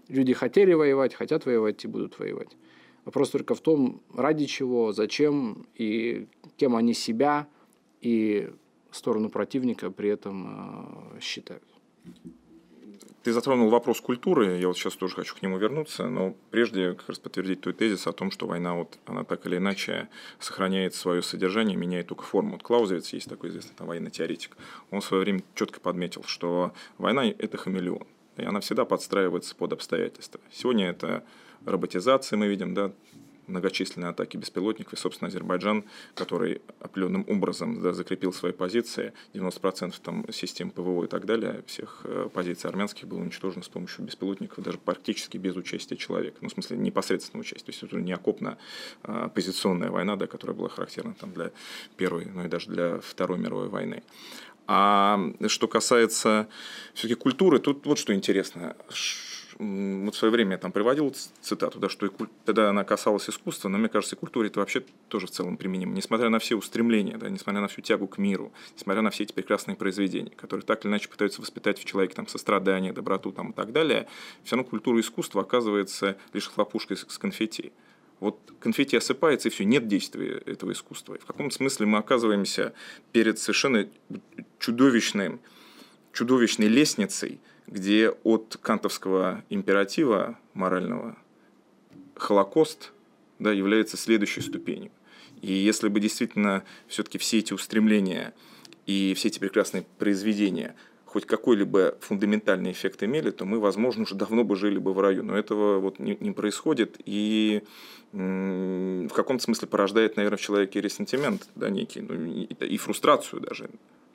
Люди 0.07 0.33
хотели 0.33 0.73
воевать, 0.73 1.13
хотят 1.13 1.45
воевать 1.45 1.83
и 1.85 1.87
будут 1.87 2.19
воевать. 2.19 2.49
Вопрос 3.05 3.29
только 3.31 3.55
в 3.55 3.61
том, 3.61 4.01
ради 4.13 4.45
чего, 4.45 4.93
зачем 4.93 5.65
и 5.75 6.27
кем 6.57 6.75
они 6.75 6.93
себя 6.93 7.47
и 8.01 8.49
сторону 8.95 9.29
противника 9.29 9.91
при 9.91 10.09
этом 10.09 11.15
э, 11.15 11.19
считают. 11.19 11.63
Ты 13.23 13.31
затронул 13.31 13.69
вопрос 13.69 14.01
культуры, 14.01 14.57
я 14.57 14.67
вот 14.67 14.77
сейчас 14.77 14.95
тоже 14.95 15.15
хочу 15.15 15.35
к 15.35 15.41
нему 15.41 15.57
вернуться, 15.57 16.07
но 16.07 16.35
прежде 16.51 16.93
как 16.93 17.07
раз 17.07 17.19
подтвердить 17.19 17.61
твой 17.61 17.73
тезис 17.73 18.05
о 18.05 18.11
том, 18.11 18.31
что 18.31 18.47
война, 18.47 18.75
вот, 18.75 18.99
она 19.05 19.23
так 19.23 19.45
или 19.45 19.57
иначе 19.57 20.09
сохраняет 20.39 20.93
свое 20.93 21.21
содержание, 21.21 21.77
меняет 21.77 22.07
только 22.07 22.23
форму. 22.23 22.53
Вот 22.53 22.63
Клаузевиц 22.63 23.13
есть 23.13 23.29
такой 23.29 23.49
известный 23.49 23.75
там, 23.75 23.87
военный 23.87 24.11
теоретик, 24.11 24.57
он 24.91 24.99
в 24.99 25.05
свое 25.05 25.23
время 25.23 25.41
четко 25.55 25.79
подметил, 25.79 26.23
что 26.23 26.73
война– 26.97 27.25
это 27.37 27.57
хамелеон 27.57 28.05
и 28.37 28.43
она 28.43 28.59
всегда 28.59 28.85
подстраивается 28.85 29.55
под 29.55 29.73
обстоятельства. 29.73 30.39
Сегодня 30.51 30.89
это 30.89 31.23
роботизация, 31.65 32.37
мы 32.37 32.47
видим, 32.47 32.73
да, 32.73 32.91
многочисленные 33.47 34.09
атаки 34.09 34.37
беспилотников, 34.37 34.93
и, 34.93 34.97
собственно, 34.97 35.27
Азербайджан, 35.27 35.85
который 36.15 36.61
определенным 36.79 37.25
образом 37.27 37.81
да, 37.81 37.93
закрепил 37.93 38.33
свои 38.33 38.51
позиции, 38.51 39.13
90% 39.33 39.93
там 40.01 40.25
систем 40.31 40.71
ПВО 40.71 41.05
и 41.05 41.07
так 41.07 41.25
далее, 41.25 41.63
всех 41.67 42.01
э, 42.05 42.29
позиций 42.33 42.69
армянских 42.69 43.07
было 43.07 43.19
уничтожено 43.19 43.63
с 43.63 43.69
помощью 43.69 44.05
беспилотников, 44.05 44.63
даже 44.63 44.77
практически 44.77 45.37
без 45.37 45.55
участия 45.55 45.97
человека, 45.97 46.37
ну, 46.41 46.49
в 46.49 46.53
смысле, 46.53 46.77
непосредственного 46.77 47.41
участия, 47.41 47.65
то 47.65 47.71
есть 47.71 47.83
это 47.83 47.95
не 47.97 48.13
окопная 48.13 48.57
а 49.03 49.29
позиционная 49.29 49.89
война, 49.89 50.15
да, 50.15 50.27
которая 50.27 50.55
была 50.55 50.69
характерна 50.69 51.15
там, 51.19 51.33
для 51.33 51.51
Первой, 51.97 52.25
ну 52.25 52.45
и 52.45 52.47
даже 52.47 52.69
для 52.69 52.99
Второй 52.99 53.37
мировой 53.39 53.67
войны. 53.67 54.03
А 54.67 55.19
что 55.47 55.67
касается 55.67 56.47
все-таки 56.93 57.19
культуры, 57.19 57.59
тут 57.59 57.85
вот 57.85 57.99
что 57.99 58.13
интересно. 58.13 58.75
вот 59.59 60.15
в 60.15 60.17
свое 60.17 60.31
время 60.31 60.53
я 60.53 60.57
там 60.57 60.71
приводил 60.71 61.13
цитату, 61.41 61.79
да, 61.79 61.89
что 61.89 62.05
и 62.05 62.09
куль... 62.09 62.27
тогда 62.45 62.69
она 62.69 62.83
касалась 62.83 63.29
искусства, 63.29 63.69
но 63.69 63.77
мне 63.77 63.89
кажется, 63.89 64.15
и 64.15 64.19
культуре 64.19 64.47
это 64.47 64.59
вообще 64.59 64.83
тоже 65.09 65.27
в 65.27 65.31
целом 65.31 65.57
применимо. 65.57 65.93
Несмотря 65.93 66.29
на 66.29 66.39
все 66.39 66.55
устремления, 66.55 67.17
да, 67.17 67.29
несмотря 67.29 67.61
на 67.61 67.67
всю 67.67 67.81
тягу 67.81 68.07
к 68.07 68.17
миру, 68.17 68.51
несмотря 68.75 69.01
на 69.01 69.09
все 69.09 69.23
эти 69.23 69.33
прекрасные 69.33 69.75
произведения, 69.75 70.31
которые 70.31 70.65
так 70.65 70.83
или 70.85 70.91
иначе 70.91 71.09
пытаются 71.09 71.41
воспитать 71.41 71.79
в 71.79 71.85
человеке 71.85 72.15
там, 72.15 72.27
сострадание, 72.27 72.93
доброту 72.93 73.31
там, 73.31 73.51
и 73.51 73.53
так 73.53 73.71
далее, 73.71 74.07
все 74.43 74.55
равно 74.55 74.69
культура 74.69 74.99
искусства 74.99 75.41
оказывается 75.41 76.17
лишь 76.33 76.47
хлопушкой 76.47 76.97
с 76.97 77.17
конфетти. 77.17 77.73
Вот 78.23 78.53
конфетти 78.61 78.95
осыпается, 78.95 79.49
и 79.49 79.51
все, 79.51 79.65
нет 79.65 79.89
действия 79.89 80.41
этого 80.45 80.71
искусства. 80.71 81.15
И 81.15 81.19
в 81.19 81.25
каком 81.25 81.51
смысле 81.51 81.87
мы 81.87 81.97
оказываемся 81.97 82.73
перед 83.11 83.37
совершенно 83.37 83.89
чудовищным, 84.59 85.41
чудовищной 86.13 86.69
лестницей, 86.69 87.41
где 87.67 88.11
от 88.23 88.57
кантовского 88.61 89.43
императива 89.49 90.39
морального 90.53 91.17
Холокост 92.15 92.93
да, 93.39 93.51
является 93.51 93.97
следующей 93.97 94.39
ступенью. 94.39 94.91
И 95.41 95.51
если 95.51 95.89
бы 95.89 95.99
действительно 95.99 96.63
все-таки 96.87 97.17
все 97.17 97.39
эти 97.39 97.51
устремления 97.51 98.33
и 98.85 99.13
все 99.17 99.27
эти 99.27 99.39
прекрасные 99.39 99.83
произведения 99.99 100.77
хоть 101.13 101.25
какой-либо 101.27 101.95
фундаментальный 102.01 102.71
эффект 102.71 103.03
имели, 103.03 103.29
то 103.29 103.45
мы, 103.45 103.59
возможно, 103.59 104.01
уже 104.01 104.15
давно 104.15 104.43
бы 104.43 104.55
жили 104.55 104.79
бы 104.79 104.93
в 104.93 104.99
раю. 104.99 105.23
Но 105.23 105.37
этого 105.37 105.79
вот 105.79 105.99
не, 105.99 106.17
не 106.19 106.31
происходит, 106.31 106.97
и 107.05 107.61
в 108.11 109.09
каком-то 109.13 109.43
смысле 109.43 109.67
порождает, 109.67 110.17
наверное, 110.17 110.37
в 110.37 110.41
человеке 110.41 110.81
ресентимент, 110.81 111.47
да, 111.55 111.69
некий, 111.69 112.01
ну, 112.01 112.15
и, 112.15 112.45
и 112.65 112.77
фрустрацию 112.77 113.41
даже 113.41 113.69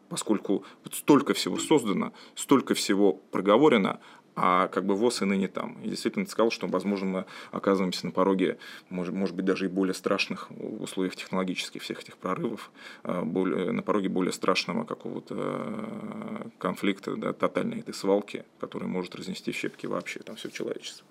поскольку 0.09 0.65
вот 0.85 0.95
столько 0.95 1.35
всего 1.35 1.59
создано, 1.59 2.13
столько 2.35 2.75
всего 2.75 3.13
проговорено, 3.13 4.01
а 4.41 4.69
как 4.69 4.85
бы 4.85 4.95
ВОЗ 4.95 5.23
и 5.23 5.25
ныне 5.25 5.49
там. 5.49 5.77
И 5.83 5.89
действительно 5.89 6.25
ты 6.25 6.31
сказал, 6.31 6.51
что, 6.51 6.67
возможно, 6.67 7.07
мы 7.07 7.25
оказываемся 7.51 8.07
на 8.07 8.13
пороге, 8.13 8.59
может, 8.89 9.15
может 9.15 9.35
быть, 9.35 9.45
даже 9.45 9.67
и 9.67 9.69
более 9.69 9.95
страшных 9.95 10.49
условиях 10.51 11.17
технологических 11.17 11.83
всех 11.83 12.03
этих 12.03 12.17
прорывов, 12.17 12.71
а, 13.03 13.23
более, 13.23 13.73
на 13.73 13.83
пороге 13.83 14.09
более 14.09 14.33
страшного 14.33 14.85
какого-то 14.85 15.35
а, 15.37 16.49
конфликта, 16.59 17.17
да, 17.17 17.33
тотальной 17.33 17.81
этой 17.81 17.95
свалки, 17.95 18.45
которая 18.61 18.89
может 18.89 19.15
разнести 19.17 19.53
щепки 19.53 19.87
вообще 19.87 20.21
там 20.21 20.37
все 20.37 20.51
человечество. 20.51 21.07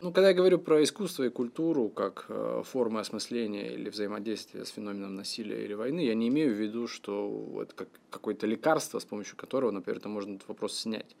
Ну, 0.00 0.12
когда 0.12 0.28
я 0.28 0.34
говорю 0.34 0.60
про 0.60 0.82
искусство 0.82 1.24
и 1.24 1.28
культуру 1.28 1.88
как 1.88 2.26
э, 2.28 2.62
формы 2.64 3.00
осмысления 3.00 3.72
или 3.72 3.90
взаимодействия 3.90 4.64
с 4.64 4.68
феноменом 4.68 5.16
насилия 5.16 5.64
или 5.64 5.74
войны, 5.74 6.06
я 6.06 6.14
не 6.14 6.28
имею 6.28 6.54
в 6.54 6.56
виду, 6.56 6.86
что 6.86 7.60
это 7.60 7.74
как 7.74 7.88
какое-то 8.08 8.46
лекарство, 8.46 9.00
с 9.00 9.04
помощью 9.04 9.36
которого, 9.36 9.72
например, 9.72 9.98
это 9.98 10.08
можно 10.08 10.36
этот 10.36 10.46
вопрос 10.46 10.76
снять. 10.76 11.16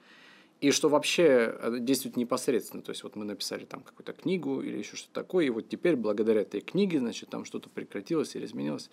И 0.60 0.72
что 0.72 0.88
вообще 0.88 1.56
действует 1.80 2.16
непосредственно. 2.16 2.82
То 2.82 2.90
есть 2.90 3.04
вот 3.04 3.14
мы 3.14 3.24
написали 3.24 3.64
там 3.64 3.80
какую-то 3.80 4.12
книгу 4.12 4.60
или 4.60 4.78
еще 4.78 4.96
что-то 4.96 5.14
такое, 5.22 5.46
и 5.46 5.50
вот 5.50 5.68
теперь 5.68 5.94
благодаря 5.94 6.40
этой 6.40 6.60
книге, 6.60 6.98
значит, 6.98 7.28
там 7.28 7.44
что-то 7.44 7.68
прекратилось 7.68 8.34
или 8.34 8.44
изменилось. 8.44 8.90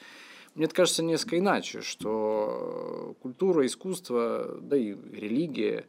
Мне 0.54 0.68
кажется 0.68 1.04
несколько 1.04 1.40
иначе, 1.40 1.82
что 1.82 3.16
культура, 3.22 3.66
искусство, 3.66 4.58
да 4.62 4.78
и 4.78 4.96
религия, 5.12 5.86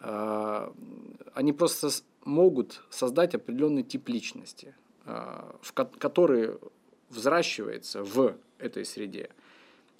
э, 0.00 0.70
они 1.32 1.52
просто 1.52 1.88
могут 2.24 2.82
создать 2.90 3.34
определенный 3.34 3.82
тип 3.82 4.08
личности, 4.08 4.74
а, 5.06 5.56
который 5.98 6.50
взращивается 7.10 8.02
в 8.02 8.34
этой 8.58 8.84
среде, 8.84 9.30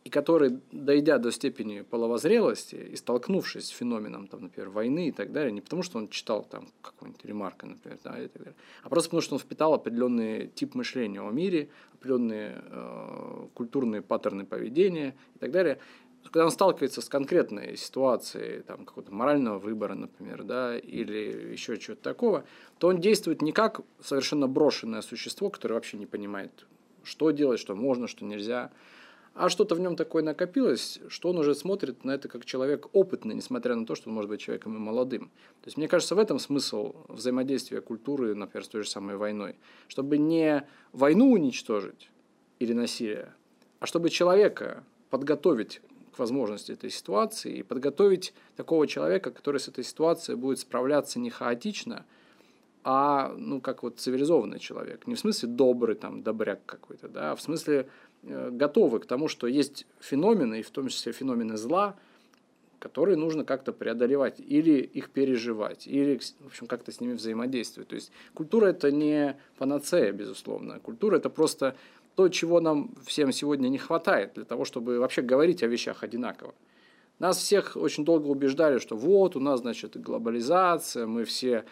и 0.05 0.11
который, 0.11 0.61
дойдя 0.71 1.19
до 1.19 1.33
степени 1.33 1.81
половозрелости 1.81 2.75
и 2.75 2.95
столкнувшись 2.95 3.67
с 3.67 3.71
феноменом, 3.71 4.29
там, 4.29 4.43
например, 4.43 4.69
войны 4.69 5.09
и 5.09 5.13
так 5.13 5.33
далее, 5.33 5.51
не 5.51 5.63
потому 5.63 5.83
что 5.83 5.97
он 5.97 6.09
читал 6.09 6.45
там 6.45 6.69
какой-нибудь 6.83 7.25
ремарка, 7.25 7.67
например, 7.67 7.99
да, 8.05 8.23
и 8.23 8.29
так 8.29 8.43
далее, 8.43 8.55
а 8.83 8.91
просто 8.91 9.09
потому 9.09 9.23
что 9.23 9.35
он 9.35 9.41
впитал 9.41 9.73
определенный 9.73 10.49
тип 10.49 10.75
мышления 10.75 11.21
о 11.21 11.31
мире, 11.31 11.71
определенные 11.95 12.63
э, 12.67 13.47
культурные 13.55 14.03
паттерны 14.03 14.45
поведения 14.45 15.17
и 15.37 15.39
так 15.39 15.51
далее, 15.51 15.79
когда 16.25 16.45
он 16.45 16.51
сталкивается 16.51 17.01
с 17.01 17.09
конкретной 17.09 17.77
ситуацией, 17.77 18.61
там, 18.63 18.85
какого-то 18.85 19.13
морального 19.13 19.59
выбора, 19.59 19.95
например, 19.95 20.43
да, 20.43 20.77
или 20.77 21.53
еще 21.53 21.79
чего-то 21.79 22.03
такого, 22.03 22.45
то 22.79 22.89
он 22.89 23.01
действует 23.01 23.41
не 23.41 23.53
как 23.53 23.81
совершенно 24.03 24.49
брошенное 24.49 25.01
существо, 25.01 25.49
которое 25.49 25.75
вообще 25.75 25.97
не 25.97 26.07
понимает, 26.07 26.67
что 27.03 27.31
делать, 27.31 27.61
что 27.61 27.75
можно, 27.75 28.07
что 28.07 28.25
нельзя, 28.25 28.71
а 29.35 29.49
что-то 29.49 29.75
в 29.75 29.81
нем 29.81 29.97
такое 29.97 30.23
накопилось, 30.23 31.00
что 31.09 31.31
он 31.31 31.38
уже 31.38 31.55
смотрит 31.55 32.05
на 32.05 32.12
это 32.12 32.29
как 32.29 32.45
человек 32.45 32.87
опытный, 32.93 33.35
несмотря 33.35 33.75
на 33.75 33.85
то, 33.85 33.97
что 33.97 34.09
он 34.09 34.14
может 34.14 34.31
быть 34.31 34.41
человеком 34.41 34.76
и 34.76 34.79
молодым. 34.79 35.26
То 35.61 35.67
есть, 35.67 35.76
мне 35.76 35.88
кажется, 35.88 36.14
в 36.14 36.19
этом 36.19 36.38
смысл 36.38 36.95
взаимодействия 37.09 37.81
культуры, 37.81 38.35
например, 38.35 38.64
с 38.64 38.69
той 38.69 38.85
же 38.85 38.88
самой 38.88 39.17
войной. 39.17 39.57
Чтобы 39.88 40.19
не 40.19 40.64
войну 40.93 41.33
уничтожить 41.33 42.11
или 42.61 42.73
насилие, 42.73 43.35
а 43.81 43.87
чтобы 43.87 44.09
человека 44.09 44.85
подготовить 45.11 45.81
к 46.14 46.19
возможности 46.21 46.71
этой 46.71 46.91
ситуации 46.91 47.59
и 47.59 47.62
подготовить 47.64 48.35
такого 48.57 48.87
человека, 48.87 49.33
который 49.33 49.59
с 49.59 49.67
этой 49.67 49.83
ситуацией 49.83 50.37
будет 50.37 50.61
справляться 50.61 51.19
не 51.19 51.31
хаотично, 51.31 52.07
а 52.85 53.35
ну 53.37 53.61
как 53.61 53.83
вот 53.83 53.99
цивилизованный 53.99 54.61
человек. 54.61 55.09
Не 55.09 55.17
в 55.17 55.19
смысле 55.19 55.49
добрый, 55.49 55.97
там, 55.97 56.23
добряк 56.23 56.61
какой-то, 56.67 57.09
да, 57.09 57.33
а 57.33 57.37
в 57.37 57.41
смысле 57.41 57.88
э, 58.26 58.50
готовый 58.50 59.00
к 59.00 59.07
тому, 59.07 59.28
что 59.28 59.47
есть 59.47 59.87
феномены, 60.00 60.61
и 60.61 60.62
в 60.62 60.71
том 60.71 60.88
числе 60.88 61.12
феномены 61.12 61.57
зла, 61.57 61.97
которые 62.78 63.16
нужно 63.16 63.45
как-то 63.45 63.73
преодолевать 63.73 64.40
или 64.40 64.81
их 64.81 65.11
переживать, 65.11 65.87
или, 65.87 66.21
в 66.40 66.47
общем, 66.47 66.66
как-то 66.66 66.93
с 66.93 67.00
ними 67.00 67.14
взаимодействовать. 67.14 67.88
То 67.88 67.95
есть 67.95 68.12
культура– 68.35 68.66
это 68.69 68.93
не 68.93 69.37
панацея, 69.57 70.12
безусловно. 70.12 70.81
Культура– 70.81 71.16
это 71.19 71.31
просто 71.31 71.76
то, 72.14 72.28
чего 72.28 72.61
нам 72.61 72.95
всем 73.07 73.33
сегодня 73.33 73.69
не 73.69 73.78
хватает 73.78 74.35
для 74.35 74.45
того, 74.45 74.64
чтобы 74.64 74.99
вообще 74.99 75.23
говорить 75.23 75.62
о 75.62 75.66
вещах 75.66 76.02
одинаково. 76.02 76.54
Нас 77.19 77.38
всех 77.38 77.76
очень 77.76 78.04
долго 78.04 78.26
убеждали, 78.26 78.78
что 78.78 78.97
вот 78.97 79.37
у 79.37 79.40
нас, 79.40 79.61
значит, 79.61 79.97
глобализация, 80.00 81.07
мы 81.07 81.25
все 81.25 81.64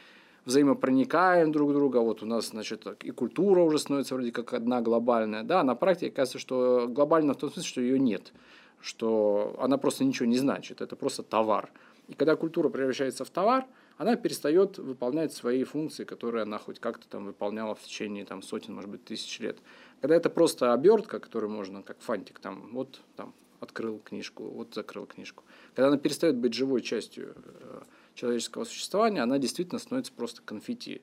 взаимопроникаем 0.44 1.52
друг 1.52 1.72
друга, 1.72 1.98
вот 1.98 2.22
у 2.22 2.26
нас, 2.26 2.48
значит, 2.48 2.86
и 3.02 3.10
культура 3.10 3.62
уже 3.62 3.78
становится 3.78 4.14
вроде 4.14 4.32
как 4.32 4.54
одна 4.54 4.80
глобальная. 4.80 5.42
Да, 5.42 5.62
на 5.62 5.74
практике 5.74 6.10
кажется, 6.10 6.38
что 6.38 6.86
глобально 6.88 7.34
в 7.34 7.38
том 7.38 7.50
смысле, 7.50 7.68
что 7.68 7.80
ее 7.80 7.98
нет, 7.98 8.32
что 8.80 9.56
она 9.58 9.78
просто 9.78 10.04
ничего 10.04 10.26
не 10.26 10.38
значит, 10.38 10.80
это 10.80 10.96
просто 10.96 11.22
товар. 11.22 11.70
И 12.08 12.14
когда 12.14 12.36
культура 12.36 12.68
превращается 12.68 13.24
в 13.24 13.30
товар– 13.30 13.66
она 14.02 14.16
перестает 14.16 14.78
выполнять 14.78 15.32
свои 15.32 15.64
функции, 15.64 16.04
которые 16.04 16.42
она 16.42 16.58
хоть 16.58 16.80
как-то 16.80 17.06
там 17.08 17.24
выполняла 17.24 17.74
в 17.74 17.82
течение 17.82 18.24
там, 18.24 18.42
сотен, 18.42 18.74
может 18.74 18.90
быть, 18.90 19.04
тысяч 19.04 19.38
лет. 19.38 19.58
Когда 20.00 20.16
это 20.16 20.30
просто 20.30 20.72
обертка, 20.72 21.20
которую 21.20 21.50
можно, 21.50 21.82
как 21.82 22.00
фантик, 22.00 22.40
там, 22.40 22.70
вот 22.72 23.00
там 23.14 23.32
открыл 23.60 24.00
книжку, 24.00 24.42
вот 24.44 24.74
закрыл 24.74 25.06
книжку. 25.06 25.44
Когда 25.74 25.88
она 25.88 25.98
перестает 25.98 26.36
быть 26.36 26.52
живой 26.54 26.82
частью 26.82 27.34
э, 27.36 27.82
человеческого 28.14 28.64
существования, 28.64 29.22
она 29.22 29.38
действительно 29.38 29.78
становится 29.78 30.12
просто 30.12 30.42
конфетти, 30.42 31.02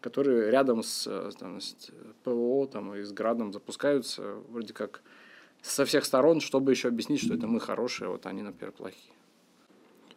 которые 0.00 0.50
рядом 0.50 0.82
с, 0.82 1.06
э, 1.06 1.30
там, 1.38 1.60
с 1.60 1.76
ПВО 2.24 2.66
там, 2.66 2.94
и 2.94 3.02
с 3.02 3.12
Градом 3.12 3.52
запускаются 3.52 4.34
вроде 4.48 4.72
как 4.72 5.02
со 5.62 5.84
всех 5.84 6.04
сторон, 6.04 6.40
чтобы 6.40 6.72
еще 6.72 6.88
объяснить, 6.88 7.22
что 7.22 7.34
это 7.34 7.46
мы 7.46 7.58
хорошие, 7.60 8.08
а 8.08 8.10
вот 8.10 8.26
они, 8.26 8.42
например, 8.42 8.72
плохие. 8.72 9.14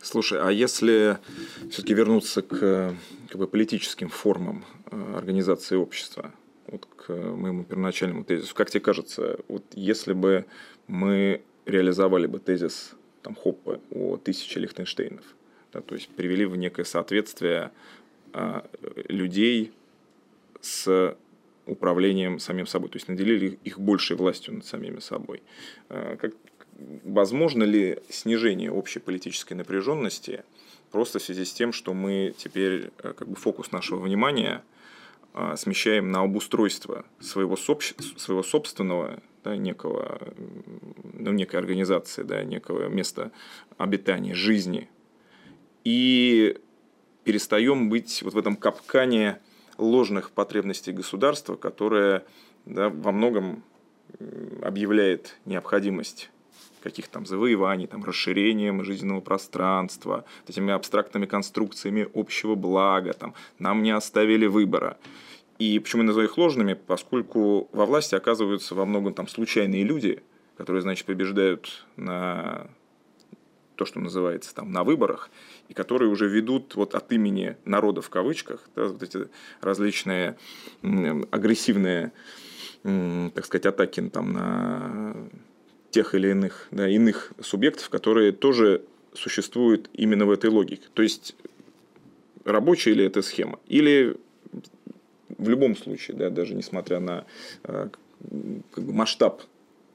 Слушай, 0.01 0.39
а 0.41 0.51
если 0.51 1.17
все-таки 1.71 1.93
вернуться 1.93 2.41
к 2.41 2.95
как 3.29 3.37
бы, 3.37 3.47
политическим 3.47 4.09
формам 4.09 4.65
э, 4.91 5.15
организации 5.15 5.75
общества, 5.75 6.31
вот 6.67 6.85
к 6.85 7.13
моему 7.13 7.63
первоначальному 7.63 8.23
тезису, 8.23 8.53
как 8.53 8.69
тебе 8.69 8.81
кажется, 8.81 9.39
вот 9.47 9.63
если 9.73 10.13
бы 10.13 10.45
мы 10.87 11.41
реализовали 11.65 12.27
бы 12.27 12.39
тезис 12.39 12.91
там, 13.21 13.35
Хоппа 13.35 13.79
о 13.91 14.17
тысяче 14.17 14.59
Лихтенштейнов, 14.59 15.23
да, 15.73 15.81
то 15.81 15.95
есть 15.95 16.09
привели 16.09 16.45
в 16.45 16.55
некое 16.55 16.85
соответствие 16.85 17.71
а, 18.33 18.65
людей 19.07 19.71
с 20.61 21.15
управлением 21.65 22.39
самим 22.39 22.65
собой, 22.65 22.89
то 22.89 22.97
есть 22.97 23.07
наделили 23.07 23.59
их 23.63 23.79
большей 23.79 24.15
властью 24.15 24.55
над 24.55 24.65
самими 24.65 24.99
собой. 24.99 25.41
А, 25.89 26.15
как, 26.17 26.33
возможно 27.03 27.63
ли 27.63 27.99
снижение 28.09 28.71
общей 28.71 28.99
политической 28.99 29.53
напряженности 29.53 30.43
просто 30.91 31.19
в 31.19 31.23
связи 31.23 31.45
с 31.45 31.53
тем, 31.53 31.73
что 31.73 31.93
мы 31.93 32.33
теперь 32.37 32.91
э, 32.99 33.13
как 33.13 33.27
бы 33.27 33.35
фокус 33.35 33.71
нашего 33.71 33.99
внимания 33.99 34.63
э, 35.33 35.55
смещаем 35.57 36.11
на 36.11 36.21
обустройство 36.21 37.05
своего, 37.19 37.55
своего 37.55 38.43
собственного 38.43 39.21
да, 39.43 39.55
некого, 39.55 40.33
ну, 41.13 41.31
некой 41.31 41.59
организации, 41.59 42.23
да, 42.23 42.43
некого 42.43 42.87
места 42.87 43.31
обитания, 43.77 44.33
жизни. 44.33 44.89
И 45.87 46.57
перестаем 47.23 47.87
быть 47.87 48.21
вот 48.21 48.33
в 48.33 48.37
этом 48.37 48.57
капкане 48.57 49.39
ложных 49.77 50.31
потребностей 50.31 50.91
государства, 50.91 51.55
которое 51.55 52.25
да, 52.65 52.89
во 52.89 53.13
многом 53.13 53.63
объявляет 54.61 55.37
необходимость 55.45 56.29
каких-то 56.83 57.13
там 57.13 57.25
завоеваний, 57.25 57.87
там, 57.87 58.03
расширением 58.03 58.83
жизненного 58.83 59.21
пространства, 59.21 60.25
этими 60.45 60.73
абстрактными 60.73 61.25
конструкциями 61.25 62.09
общего 62.13 62.55
блага, 62.55 63.13
там, 63.13 63.33
нам 63.57 63.81
не 63.81 63.91
оставили 63.91 64.45
выбора. 64.45 64.97
И 65.57 65.79
почему 65.79 66.01
я 66.01 66.07
называю 66.07 66.27
их 66.27 66.37
ложными? 66.37 66.73
Поскольку 66.73 67.69
во 67.71 67.85
власти 67.85 68.13
оказываются 68.13 68.75
во 68.75 68.85
многом 68.85 69.13
там 69.13 69.29
случайные 69.29 69.85
люди, 69.85 70.21
которые, 70.57 70.81
значит, 70.81 71.05
побеждают 71.05 71.85
на 71.95 72.67
то, 73.77 73.85
что 73.85 73.99
называется 73.99 74.53
там 74.53 74.71
на 74.71 74.83
выборах, 74.83 75.29
и 75.69 75.73
которые 75.73 76.09
уже 76.09 76.27
ведут 76.27 76.75
вот 76.75 76.95
от 76.95 77.11
имени 77.11 77.55
народа 77.63 78.01
в 78.01 78.09
кавычках 78.09 78.67
да, 78.75 78.85
вот 78.87 79.01
эти 79.01 79.29
различные 79.61 80.35
агрессивные, 81.31 82.11
так 82.83 83.45
сказать, 83.45 83.65
атаки 83.65 84.01
там, 84.09 84.33
на 84.33 85.15
тех 85.91 86.15
или 86.15 86.29
иных, 86.29 86.67
да, 86.71 86.89
иных 86.89 87.31
субъектов, 87.39 87.89
которые 87.89 88.31
тоже 88.31 88.81
существуют 89.13 89.89
именно 89.93 90.25
в 90.25 90.31
этой 90.31 90.49
логике. 90.49 90.87
То 90.93 91.03
есть 91.03 91.35
рабочая 92.43 92.93
ли 92.93 93.05
эта 93.05 93.21
схема? 93.21 93.59
Или 93.67 94.17
в 95.37 95.49
любом 95.49 95.75
случае, 95.75 96.17
да, 96.17 96.29
даже 96.29 96.55
несмотря 96.55 96.99
на 96.99 97.25
э, 97.63 97.89
как 98.71 98.83
бы 98.83 98.93
масштаб 98.93 99.43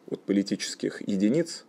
вот 0.06 0.22
политических 0.22 1.06
единиц, 1.06 1.64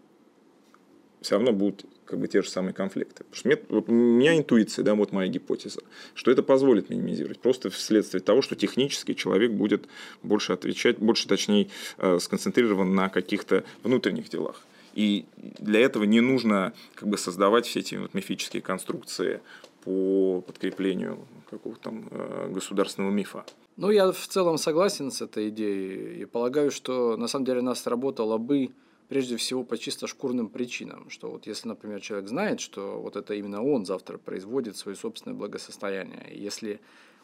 все 1.24 1.36
равно 1.36 1.52
будут 1.52 1.86
как 2.06 2.20
бы 2.20 2.28
те 2.28 2.42
же 2.42 2.50
самые 2.50 2.74
конфликты. 2.74 3.24
Потому 3.24 3.36
что 3.36 3.48
мне, 3.48 3.58
вот 3.70 3.90
у 3.90 3.92
меня 3.92 4.38
интуиция, 4.38 4.84
да, 4.84 4.94
вот 4.94 5.12
моя 5.12 5.30
гипотеза, 5.30 5.82
что 6.14 6.30
это 6.30 6.44
позволит 6.44 6.90
минимизировать. 6.90 7.40
Просто 7.40 7.70
вследствие 7.70 8.22
того, 8.22 8.42
что 8.42 8.56
технически 8.56 9.14
человек 9.14 9.52
будет 9.52 9.88
больше 10.22 10.54
отвечать, 10.54 11.00
больше, 11.00 11.28
точнее, 11.28 11.70
э, 11.98 12.20
сконцентрирован 12.20 12.94
на 12.94 13.10
каких-то 13.10 13.64
внутренних 13.84 14.30
делах. 14.30 14.62
И 14.94 15.26
для 15.38 15.80
этого 15.80 16.04
не 16.04 16.22
нужно 16.22 16.74
как 16.94 17.10
бы 17.10 17.18
создавать 17.18 17.66
все 17.66 17.80
эти 17.80 17.96
вот 17.96 18.14
мифические 18.14 18.62
конструкции 18.62 19.42
по 19.84 20.42
подкреплению 20.42 21.26
какого-то 21.50 21.82
там 21.82 22.08
э, 22.12 22.50
государственного 22.52 23.12
мифа. 23.12 23.44
Ну, 23.76 23.90
я 23.90 24.12
в 24.12 24.28
целом 24.28 24.58
согласен 24.58 25.10
с 25.10 25.22
этой 25.22 25.50
идеей 25.50 26.22
и 26.22 26.26
полагаю, 26.26 26.70
что 26.70 27.18
на 27.18 27.28
самом 27.28 27.46
деле 27.46 27.62
нас 27.62 27.82
сработало 27.82 28.38
бы 28.38 28.70
прежде 29.14 29.38
всего 29.38 29.64
по 29.64 29.78
чисто 29.78 30.08
шкурным 30.08 30.50
причинам, 30.50 31.08
что 31.12 31.30
вот 31.30 31.46
если, 31.46 31.68
например, 31.68 32.02
человек 32.02 32.28
знает, 32.28 32.60
что 32.60 33.00
вот 33.00 33.16
это 33.16 33.36
именно 33.36 33.64
он 33.64 33.86
завтра 33.86 34.18
производит 34.18 34.76
свое 34.76 34.98
собственное 34.98 35.38
благосостояние, 35.38 36.34
и 36.34 36.42
если 36.42 36.80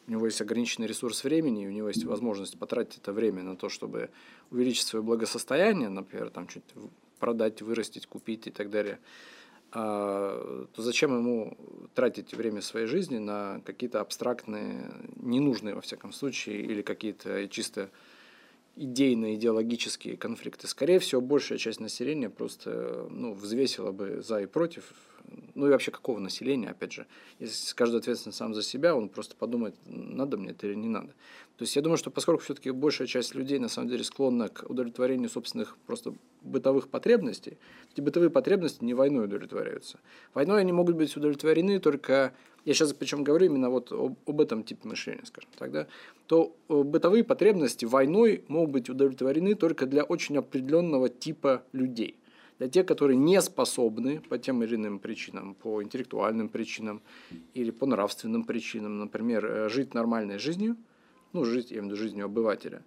у 0.06 0.12
него 0.12 0.28
есть 0.28 0.40
ограниченный 0.40 0.86
ресурс 0.86 1.24
времени, 1.24 1.64
и 1.64 1.68
у 1.68 1.72
него 1.72 1.88
есть 1.88 2.06
возможность 2.06 2.60
потратить 2.60 3.00
это 3.00 3.12
время 3.12 3.42
на 3.42 3.56
то, 3.56 3.70
чтобы 3.70 4.12
увеличить 4.52 4.86
свое 4.86 5.02
благосостояние, 5.02 5.90
например, 5.90 6.30
там 6.30 6.46
чуть 6.46 6.62
продать, 7.18 7.64
вырастить, 7.64 8.06
купить 8.06 8.46
и 8.46 8.52
так 8.52 8.70
далее, 8.70 9.00
а, 9.72 10.68
то 10.72 10.84
зачем 10.84 11.18
ему 11.18 11.58
тратить 11.96 12.36
время 12.36 12.62
своей 12.62 12.86
жизни 12.86 13.18
на 13.18 13.62
какие-то 13.66 14.00
абстрактные, 14.00 14.92
ненужные 15.16 15.74
во 15.74 15.82
всяком 15.82 16.14
случае, 16.14 16.62
или 16.62 16.84
какие-то 16.84 17.48
чисто 17.48 17.90
идейно-идеологические 18.80 20.16
конфликты. 20.16 20.68
Скорее 20.68 21.00
всего, 21.00 21.22
большая 21.22 21.58
часть 21.58 21.82
населения 21.82 22.30
просто 22.30 23.08
ну, 23.10 23.34
взвесила 23.34 23.92
бы 23.92 24.22
за 24.22 24.42
и 24.42 24.46
против. 24.46 24.94
Ну 25.56 25.68
и 25.68 25.70
вообще 25.70 25.92
какого 25.92 26.20
населения, 26.20 26.70
опять 26.70 26.94
же. 26.94 27.06
Если 27.40 27.76
каждый 27.76 28.00
ответственен 28.00 28.34
сам 28.34 28.54
за 28.54 28.64
себя, 28.64 28.96
он 28.96 29.10
просто 29.10 29.36
подумает, 29.36 29.76
надо 29.86 30.38
мне 30.38 30.52
это 30.52 30.68
или 30.68 30.76
не 30.76 30.88
надо. 30.88 31.10
То 31.58 31.64
есть 31.64 31.76
я 31.76 31.82
думаю, 31.82 31.98
что 31.98 32.10
поскольку 32.10 32.44
все-таки 32.44 32.72
большая 32.72 33.08
часть 33.08 33.36
людей 33.36 33.60
на 33.60 33.68
самом 33.68 33.90
деле 33.90 34.06
склонна 34.06 34.48
к 34.48 34.64
удовлетворению 34.70 35.30
собственных 35.30 35.78
просто 35.86 36.14
бытовых 36.42 36.88
потребностей, 36.88 37.58
эти 37.92 38.00
бытовые 38.00 38.30
потребности 38.30 38.82
не 38.84 38.94
войной 38.94 39.26
удовлетворяются. 39.26 40.00
Войной 40.34 40.62
они 40.62 40.72
могут 40.72 40.96
быть 40.96 41.18
удовлетворены 41.18 41.80
только, 41.80 42.34
я 42.64 42.74
сейчас 42.74 42.94
причем 42.94 43.26
говорю 43.26 43.48
именно 43.48 43.70
вот 43.70 43.92
об, 43.92 44.16
об 44.26 44.40
этом 44.40 44.64
типе 44.64 44.88
мышления, 44.88 45.26
скажем 45.26 45.50
так, 45.58 45.72
да, 45.72 45.88
то 46.28 46.56
э, 46.70 46.82
бытовые 46.84 47.26
потребности 47.26 47.84
войной 47.84 48.46
могут 48.48 48.72
быть 48.72 48.90
удовлетворены 48.90 49.56
только 49.56 49.86
для 49.86 50.04
очень 50.04 50.38
определенного 50.38 51.10
типа 51.10 51.64
людей. 51.74 52.16
Для 52.60 52.68
тех, 52.68 52.86
которые 52.86 53.18
не 53.18 53.42
способны 53.42 54.20
по 54.20 54.38
тем 54.38 54.62
или 54.64 54.76
иным 54.76 55.00
причинам, 55.00 55.56
по 55.56 55.82
интеллектуальным 55.82 56.50
причинам 56.50 57.02
или 57.54 57.72
по 57.72 57.86
нравственным 57.86 58.44
причинам, 58.44 59.00
например, 59.00 59.46
э, 59.46 59.70
жить 59.70 59.94
нормальной 59.94 60.38
жизнью– 60.38 60.78
ну, 61.34 61.46
жить, 61.46 61.72
я 61.72 61.78
имею 61.78 61.90
в 61.90 61.92
виду 61.92 62.02
жизнью 62.02 62.26
обывателя, 62.26 62.84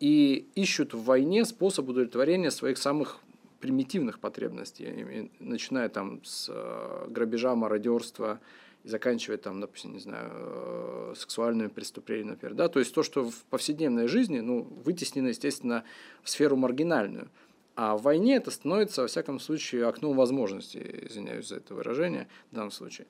и 0.00 0.48
ищут 0.54 0.94
в 0.94 1.04
войне 1.04 1.44
способ 1.44 1.88
удовлетворения 1.88 2.50
своих 2.50 2.78
самых 2.78 3.20
примитивных 3.60 4.18
потребностей, 4.18 5.30
начиная 5.38 5.88
там 5.88 6.22
с 6.24 6.50
э, 6.52 7.06
грабежа, 7.08 7.54
мародерства 7.54 8.40
и 8.82 8.88
заканчивая 8.88 9.38
там, 9.38 9.60
допустим, 9.60 9.92
не 9.92 10.00
знаю, 10.00 10.30
э, 10.34 11.14
сексуальными 11.16 11.68
преступлениями, 11.68 12.30
например. 12.30 12.54
Да? 12.54 12.68
То 12.68 12.80
есть 12.80 12.94
то, 12.94 13.02
что 13.02 13.30
в 13.30 13.44
повседневной 13.44 14.06
жизни 14.06 14.40
ну, 14.40 14.62
вытеснено, 14.84 15.28
естественно, 15.28 15.84
в 16.22 16.28
сферу 16.28 16.56
маргинальную. 16.56 17.30
А 17.76 17.96
в 17.96 18.02
войне 18.02 18.36
это 18.36 18.50
становится, 18.50 19.02
во 19.02 19.08
всяком 19.08 19.40
случае, 19.40 19.86
окном 19.86 20.16
возможностей, 20.16 21.06
извиняюсь 21.08 21.48
за 21.48 21.56
это 21.56 21.74
выражение 21.74 22.28
в 22.50 22.54
данном 22.54 22.70
случае. 22.70 23.06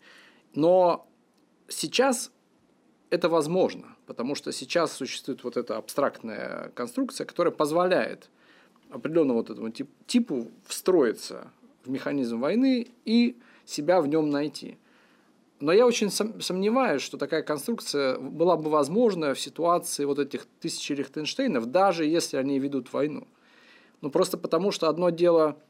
Но 0.55 1.07
сейчас 1.69 2.33
это 3.11 3.29
возможно, 3.29 3.95
потому 4.07 4.35
что 4.35 4.53
сейчас 4.53 4.93
существует 4.93 5.45
вот 5.45 5.57
эта 5.57 5.77
абстрактная 5.77 6.71
конструкция, 6.75 7.27
которая 7.27 7.53
позволяет 7.53 8.31
определенному 8.91 9.41
вот 9.41 9.51
этому 9.51 9.71
типу 10.07 10.51
встроиться 10.67 11.51
в 11.85 11.91
механизм 11.91 12.41
войны 12.41 12.89
и 13.05 13.37
себя 13.67 14.01
в 14.01 14.07
нем 14.07 14.31
найти. 14.31 14.79
Но 15.61 15.73
я 15.73 15.87
очень 15.87 16.11
сомневаюсь, 16.11 17.03
что 17.03 17.17
такая 17.17 17.43
конструкция 17.43 18.19
была 18.19 18.57
бы 18.57 18.71
возможна 18.71 19.35
в 19.35 19.41
ситуации 19.41 20.05
вот 20.05 20.19
этих 20.19 20.47
тысячи 20.61 20.93
Лихтенштейнов, 20.93 21.67
даже 21.67 22.05
если 22.05 22.37
они 22.37 22.59
ведут 22.59 22.93
войну. 22.93 23.27
Ну, 24.05 24.11
просто 24.11 24.39
потому, 24.39 24.71
что 24.71 24.89
одно 24.89 25.11
дело– 25.11 25.59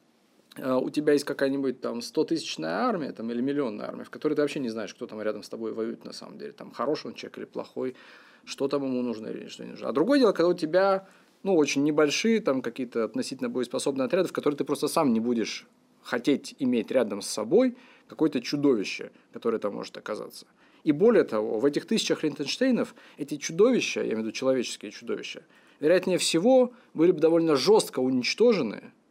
Э, 0.56 0.74
у 0.74 0.90
тебя 0.90 1.12
есть 1.12 1.24
какая-нибудь 1.24 1.80
там 1.80 1.98
100-тысячная 1.98 2.86
армия 2.86 3.12
там, 3.12 3.30
или 3.30 3.40
миллионная 3.40 3.86
армия, 3.86 4.04
в 4.04 4.10
которой 4.10 4.34
ты 4.34 4.42
вообще 4.42 4.60
не 4.60 4.68
знаешь, 4.68 4.94
кто 4.94 5.06
там 5.06 5.20
рядом 5.20 5.42
с 5.42 5.48
тобой 5.48 5.72
воюет 5.72 6.04
на 6.04 6.12
самом 6.12 6.38
деле, 6.38 6.52
там 6.52 6.70
хороший 6.70 7.08
он 7.08 7.14
человек 7.14 7.38
или 7.38 7.44
плохой, 7.44 7.96
что 8.44 8.68
там 8.68 8.84
ему 8.84 9.02
нужно 9.02 9.28
или 9.28 9.48
что 9.48 9.64
не 9.64 9.70
нужно. 9.70 9.88
А 9.88 9.92
другое 9.92 10.18
дело, 10.20 10.32
когда 10.32 10.48
у 10.48 10.54
тебя 10.54 11.08
ну, 11.42 11.56
очень 11.56 11.82
небольшие 11.82 12.40
там 12.40 12.62
какие-то 12.62 13.04
относительно 13.04 13.50
боеспособные 13.50 14.06
отряды, 14.06 14.28
в 14.28 14.32
которые 14.32 14.56
ты 14.56 14.64
просто 14.64 14.88
сам 14.88 15.12
не 15.12 15.20
будешь 15.20 15.66
хотеть 16.02 16.54
иметь 16.58 16.90
рядом 16.90 17.20
с 17.20 17.26
собой 17.26 17.76
какое-то 18.08 18.40
чудовище, 18.40 19.10
которое 19.32 19.58
там 19.58 19.74
может 19.74 19.96
оказаться. 19.96 20.46
И 20.84 20.92
более 20.92 21.24
того, 21.24 21.58
в 21.58 21.64
этих 21.64 21.86
тысячах 21.86 22.22
Линтенштейнов 22.22 22.94
эти 23.16 23.36
чудовища, 23.38 24.00
я 24.00 24.08
имею 24.08 24.18
в 24.18 24.20
виду 24.20 24.32
человеческие 24.32 24.90
чудовища, 24.90 25.42
вероятнее 25.80 26.18
всего 26.18 26.72
были 26.94 27.12
бы 27.12 27.20
довольно 27.20 27.56
жестко 27.56 28.00
уничтожены– 28.00 28.92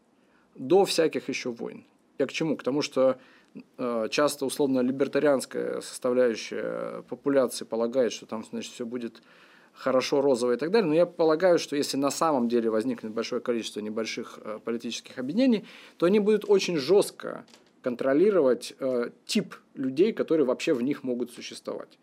до 0.56 0.86
всяких 0.86 1.30
еще 1.30 1.50
войн. 1.50 1.84
Я 2.18 2.28
к 2.28 2.32
чему? 2.32 2.56
К 2.58 2.64
тому, 2.64 2.82
что 2.82 3.18
э, 3.78 4.08
часто 4.10 4.46
условно 4.46 4.80
либертарианская 4.82 5.82
составляющая 5.82 7.04
популяции 7.10 7.66
полагает, 7.66 8.12
что 8.12 8.26
там 8.26 8.44
значит, 8.44 8.72
все 8.72 8.86
будет 8.86 9.22
хорошо, 9.74 10.22
розово 10.22 10.54
и 10.54 10.58
так 10.58 10.72
далее. 10.72 10.88
Но 10.88 10.96
я 10.96 11.06
полагаю, 11.06 11.58
что 11.58 11.76
если 11.76 11.98
на 11.98 12.12
самом 12.12 12.48
деле 12.48 12.70
возникнет 12.70 13.12
большое 13.12 13.42
количество 13.42 13.80
небольших 13.80 14.40
э, 14.44 14.60
политических 14.64 15.18
объединений, 15.18 15.66
то 15.98 16.06
они 16.06 16.20
будут 16.20 16.46
очень 16.48 16.78
жестко 16.78 17.46
контролировать 17.82 18.76
э, 18.80 19.10
тип 19.26 19.56
людей, 19.74 20.14
которые 20.14 20.46
вообще 20.46 20.74
в 20.74 20.82
них 20.82 21.04
могут 21.04 21.32
существовать. 21.32 21.98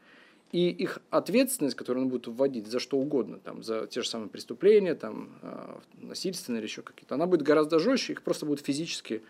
И 0.53 0.69
их 0.69 0.99
ответственность, 1.11 1.77
которую 1.77 2.05
он 2.05 2.11
будет 2.11 2.27
вводить 2.27 2.67
за 2.67 2.81
что 2.81 2.99
угодно, 2.99 3.39
там, 3.39 3.63
за 3.63 3.87
те 3.87 4.03
же 4.03 4.09
самые 4.09 4.29
преступления, 4.29 4.97
там, 4.97 5.31
э, 5.43 5.79
насильственные 6.03 6.59
или 6.59 6.67
еще 6.67 6.83
какие-то, 6.83 7.15
она 7.15 7.27
будет 7.27 7.43
гораздо 7.43 7.79
жестче, 7.79 8.15
их 8.15 8.23
просто 8.23 8.47
будут 8.47 8.65
физически 8.65 9.23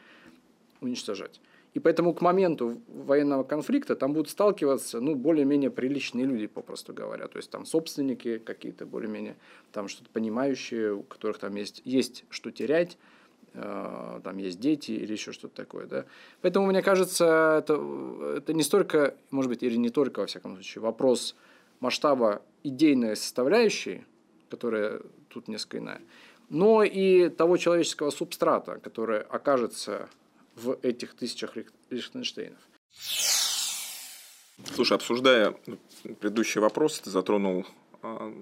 уничтожать. 0.81 1.41
И 1.75 1.79
поэтому 1.79 2.15
к 2.15 2.21
моменту 2.21 2.81
военного 2.89 3.45
конфликта 3.45 3.95
там 3.95 4.13
будут 4.13 4.29
сталкиваться 4.29 5.01
ну, 5.01 5.15
более-менее 5.15 5.71
приличные 5.71 6.27
люди, 6.27 6.47
попросту 6.47 6.93
говоря. 6.93 7.29
То 7.29 7.37
есть 7.37 7.51
там 7.51 7.65
собственники 7.65 8.39
какие-то 8.39 8.87
более-менее, 8.87 9.37
там 9.71 9.87
что-то 9.87 10.11
понимающие, 10.11 10.95
у 10.95 11.03
которых 11.03 11.39
там 11.39 11.55
есть, 11.55 11.83
есть 11.85 12.25
что 12.29 12.51
терять, 12.51 12.99
там 13.53 14.37
есть 14.39 14.61
дети 14.61 14.93
или 14.93 15.13
еще 15.13 15.33
что-то 15.33 15.57
такое. 15.57 15.87
Да? 15.87 16.05
Поэтому, 16.41 16.67
мне 16.67 16.83
кажется, 16.83 17.59
это, 17.59 17.75
это 18.37 18.53
не 18.53 18.63
столько, 18.63 19.15
может 19.31 19.49
быть, 19.49 19.63
или 19.63 19.77
не 19.77 19.91
только, 19.91 20.21
во 20.21 20.27
всяком 20.27 20.55
случае, 20.55 20.83
вопрос 20.83 21.35
масштаба 21.81 22.43
идейной 22.63 23.17
составляющей, 23.17 24.05
которая 24.51 25.01
тут 25.29 25.49
несколько 25.49 25.79
иная, 25.79 26.01
но 26.49 26.83
и 26.83 27.29
того 27.29 27.57
человеческого 27.57 28.11
субстрата, 28.11 28.79
который 28.79 29.21
окажется 29.21 30.09
в 30.57 30.79
этих 30.83 31.15
тысячах 31.15 31.55
Лихтенштейнов. 31.91 32.59
Слушай, 34.75 34.95
обсуждая 34.95 35.55
предыдущий 36.21 36.61
вопрос, 36.61 37.01
ты 37.01 37.11
затронул 37.11 37.65
э, 38.03 38.33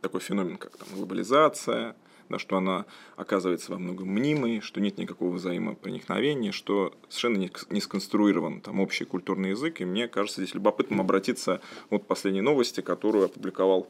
такой 0.00 0.20
феномен, 0.20 0.56
как 0.56 0.76
там, 0.76 0.88
глобализация, 0.92 1.94
да, 2.28 2.38
что 2.38 2.56
она 2.56 2.86
оказывается 3.16 3.72
во 3.72 3.78
многом 3.78 4.08
мнимой, 4.08 4.60
что 4.60 4.80
нет 4.80 4.98
никакого 4.98 5.34
взаимопроникновения, 5.34 6.52
что 6.52 6.94
совершенно 7.08 7.50
не, 7.70 7.80
сконструирован 7.80 8.60
там 8.60 8.80
общий 8.80 9.04
культурный 9.04 9.50
язык. 9.50 9.80
И 9.80 9.84
мне 9.84 10.08
кажется 10.08 10.42
здесь 10.42 10.54
любопытным 10.54 11.00
обратиться 11.00 11.60
вот 11.90 12.06
последней 12.06 12.40
новости, 12.40 12.80
которую 12.80 13.26
опубликовал 13.26 13.88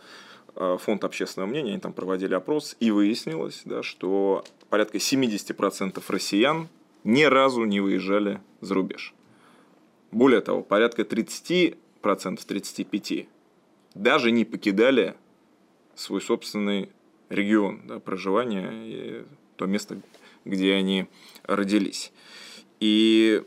э, 0.54 0.76
Фонд 0.80 1.04
общественного 1.04 1.50
мнения. 1.50 1.72
Они 1.72 1.80
там 1.80 1.92
проводили 1.92 2.34
опрос, 2.34 2.76
и 2.80 2.90
выяснилось, 2.90 3.62
да, 3.64 3.82
что 3.82 4.44
порядка 4.68 4.98
70% 4.98 6.02
россиян 6.08 6.68
ни 7.04 7.24
разу 7.24 7.64
не 7.64 7.80
выезжали 7.80 8.40
за 8.60 8.74
рубеж. 8.74 9.14
Более 10.10 10.40
того, 10.40 10.62
порядка 10.62 11.02
30%, 11.02 11.76
35% 12.02 13.26
даже 13.94 14.30
не 14.30 14.44
покидали 14.44 15.14
свой 15.94 16.20
собственный 16.20 16.90
регион 17.28 17.82
да, 17.86 17.98
проживания, 17.98 18.70
и 18.72 19.24
то 19.56 19.66
место, 19.66 20.00
где 20.44 20.74
они 20.74 21.06
родились. 21.44 22.12
И, 22.80 23.42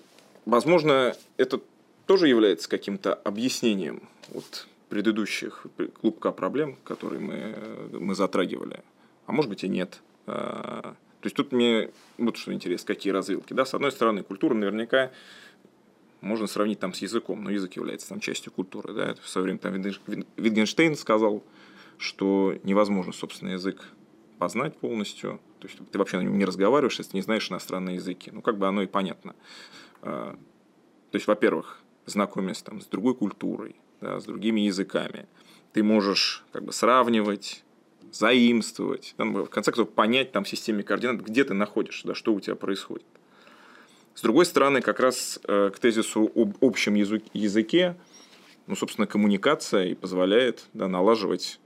возможно, 0.45 1.15
это 1.37 1.61
тоже 2.05 2.27
является 2.27 2.69
каким-то 2.69 3.13
объяснением 3.13 4.03
вот 4.29 4.67
предыдущих 4.89 5.65
клубка 6.01 6.31
проблем, 6.31 6.77
которые 6.83 7.21
мы, 7.21 7.55
мы 7.97 8.13
затрагивали. 8.13 8.81
А 9.25 9.31
может 9.31 9.49
быть 9.49 9.63
и 9.63 9.69
нет. 9.69 10.01
А, 10.27 10.95
то 11.21 11.25
есть 11.25 11.35
тут 11.35 11.53
мне 11.53 11.91
вот 12.17 12.35
что 12.35 12.53
интересно, 12.53 12.87
какие 12.87 13.13
развилки. 13.13 13.53
Да? 13.53 13.63
С 13.63 13.73
одной 13.73 13.91
стороны, 13.93 14.23
культура 14.23 14.53
наверняка 14.53 15.11
можно 16.19 16.47
сравнить 16.47 16.79
там 16.79 16.93
с 16.93 17.01
языком, 17.01 17.43
но 17.43 17.49
язык 17.49 17.73
является 17.73 18.09
там 18.09 18.19
частью 18.19 18.51
культуры. 18.51 18.93
Да? 18.93 19.15
В 19.21 19.29
свое 19.29 19.43
время 19.43 19.59
там 19.59 19.73
Витгенштейн 20.35 20.97
сказал, 20.97 21.41
что 22.01 22.55
невозможно, 22.63 23.13
собственно, 23.13 23.49
язык 23.51 23.93
познать 24.39 24.75
полностью. 24.77 25.39
То 25.59 25.67
есть 25.67 25.79
ты 25.91 25.99
вообще 25.99 26.17
на 26.17 26.23
нем 26.23 26.37
не 26.37 26.45
разговариваешь, 26.45 26.97
если 26.97 27.15
не 27.15 27.21
знаешь 27.21 27.49
иностранные 27.51 27.95
языки. 27.95 28.31
Ну, 28.31 28.41
как 28.41 28.57
бы 28.57 28.67
оно 28.67 28.81
и 28.81 28.87
понятно. 28.87 29.35
А, 30.01 30.35
то 31.11 31.15
есть, 31.15 31.27
во-первых, 31.27 31.81
знакомясь 32.07 32.63
там, 32.63 32.81
с 32.81 32.87
другой 32.87 33.13
культурой, 33.13 33.75
да, 34.01 34.19
с 34.19 34.25
другими 34.25 34.61
языками, 34.61 35.27
ты 35.73 35.83
можешь 35.83 36.43
как 36.51 36.63
бы 36.63 36.73
сравнивать, 36.73 37.63
заимствовать, 38.11 39.13
там, 39.15 39.33
в 39.33 39.49
конце 39.49 39.71
концов 39.71 39.93
понять 39.93 40.31
там 40.31 40.43
в 40.43 40.49
системе 40.49 40.81
координат, 40.81 41.21
где 41.21 41.43
ты 41.43 41.53
находишься, 41.53 42.07
да, 42.07 42.15
что 42.15 42.33
у 42.33 42.39
тебя 42.39 42.55
происходит. 42.55 43.05
С 44.15 44.21
другой 44.21 44.47
стороны, 44.47 44.81
как 44.81 44.99
раз 44.99 45.39
э, 45.43 45.69
к 45.73 45.77
тезису 45.77 46.31
об 46.35 46.57
общем 46.61 46.95
языке, 46.95 47.95
ну, 48.65 48.75
собственно, 48.75 49.05
коммуникация 49.05 49.85
и 49.85 49.93
позволяет 49.93 50.65
да, 50.73 50.87
налаживать, 50.87 51.60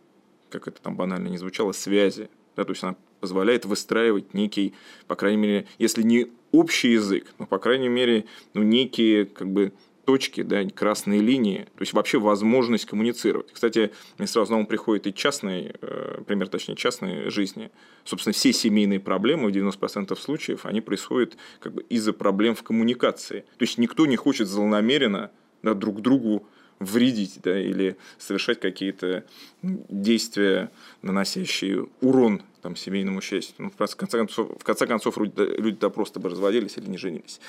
как 0.50 0.68
это 0.68 0.82
там 0.82 0.96
банально 0.96 1.28
не 1.28 1.38
звучало, 1.38 1.72
связи. 1.72 2.30
Да, 2.56 2.64
то 2.64 2.72
есть 2.72 2.84
она 2.84 2.96
позволяет 3.20 3.66
выстраивать 3.66 4.34
некий, 4.34 4.74
по 5.08 5.16
крайней 5.16 5.38
мере, 5.38 5.68
если 5.78 6.04
не 6.04 6.28
общий 6.52 6.92
язык, 6.92 7.34
но, 7.38 7.46
по 7.46 7.58
крайней 7.58 7.90
мере, 7.90 8.26
ну, 8.54 8.64
некие 8.64 9.26
как 9.26 9.50
бы 9.50 9.74
точки, 10.06 10.44
да, 10.44 10.64
красные 10.66 11.20
линии, 11.20 11.64
то 11.76 11.82
есть 11.82 11.94
вообще 11.94 12.20
возможность 12.20 12.86
коммуницировать. 12.86 13.52
Кстати, 13.52 13.92
мне 14.18 14.28
сразу 14.28 14.52
на 14.52 14.60
ум 14.60 14.66
приходит 14.68 15.08
и 15.08 15.14
частный, 15.14 15.74
э, 15.82 16.22
пример, 16.26 16.48
точнее, 16.48 16.76
частной 16.76 17.30
жизни. 17.30 17.72
Собственно, 18.04 18.34
все 18.34 18.54
семейные 18.54 19.00
проблемы 19.00 19.50
в 19.50 19.52
90% 19.52 20.16
случаев, 20.20 20.66
они 20.66 20.82
происходят 20.82 21.36
как 21.60 21.74
бы 21.74 21.82
из-за 21.90 22.14
проблем 22.14 22.56
в 22.56 22.64
коммуникации. 22.64 23.42
То 23.58 23.64
есть 23.64 23.78
никто 23.78 24.06
не 24.06 24.16
хочет 24.16 24.48
злонамеренно 24.48 25.32
да, 25.64 25.74
друг 25.74 26.02
другу 26.02 26.48
вредить 26.80 27.40
да, 27.44 27.60
или 27.60 27.98
совершать 28.18 28.60
какие-то 28.60 29.24
действия, 29.62 30.72
наносящие 31.02 31.88
урон 32.02 32.42
там, 32.62 32.76
семейному 32.76 33.22
счастью. 33.22 33.56
Ну, 33.60 33.72
в, 33.72 33.96
конце 33.96 34.18
концов, 34.18 34.50
в 34.60 34.64
конце 34.64 34.88
концов, 34.88 35.18
люди-то 35.18 35.90
просто 35.90 36.20
бы 36.20 36.30
разводились 36.30 36.78
или 36.78 36.90
не 36.90 36.98
женились. 36.98 37.40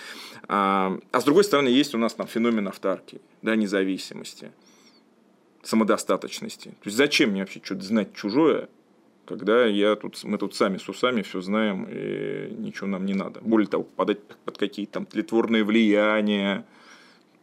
А, 0.47 0.99
а 1.11 1.21
с 1.21 1.25
другой 1.25 1.45
стороны, 1.45 1.69
есть 1.69 1.95
у 1.95 1.99
нас 1.99 2.15
там 2.15 2.27
феномен 2.27 2.69
автарки, 2.69 3.21
да, 3.43 3.57
независимости, 3.57 4.53
самодостаточности. 5.63 6.69
То 6.69 6.87
есть 6.87 6.97
зачем 6.97 7.31
мне 7.31 7.41
вообще 7.41 7.61
что-то 7.63 7.83
знать 7.83 8.15
чужое, 8.15 8.69
когда 9.27 9.67
я 9.67 9.97
тут, 9.97 10.23
мы 10.23 10.39
тут 10.39 10.55
сами 10.55 10.79
с 10.79 10.89
усами 10.89 11.23
все 11.23 11.41
знаем, 11.41 11.87
и 11.91 12.55
ничего 12.57 12.87
нам 12.87 13.05
не 13.05 13.15
надо. 13.15 13.41
Более 13.41 13.69
того, 13.69 13.83
попадать 13.83 14.23
под 14.23 14.57
какие-то 14.57 14.93
там 14.93 15.07
тлетворные 15.07 15.65
влияния, 15.65 16.65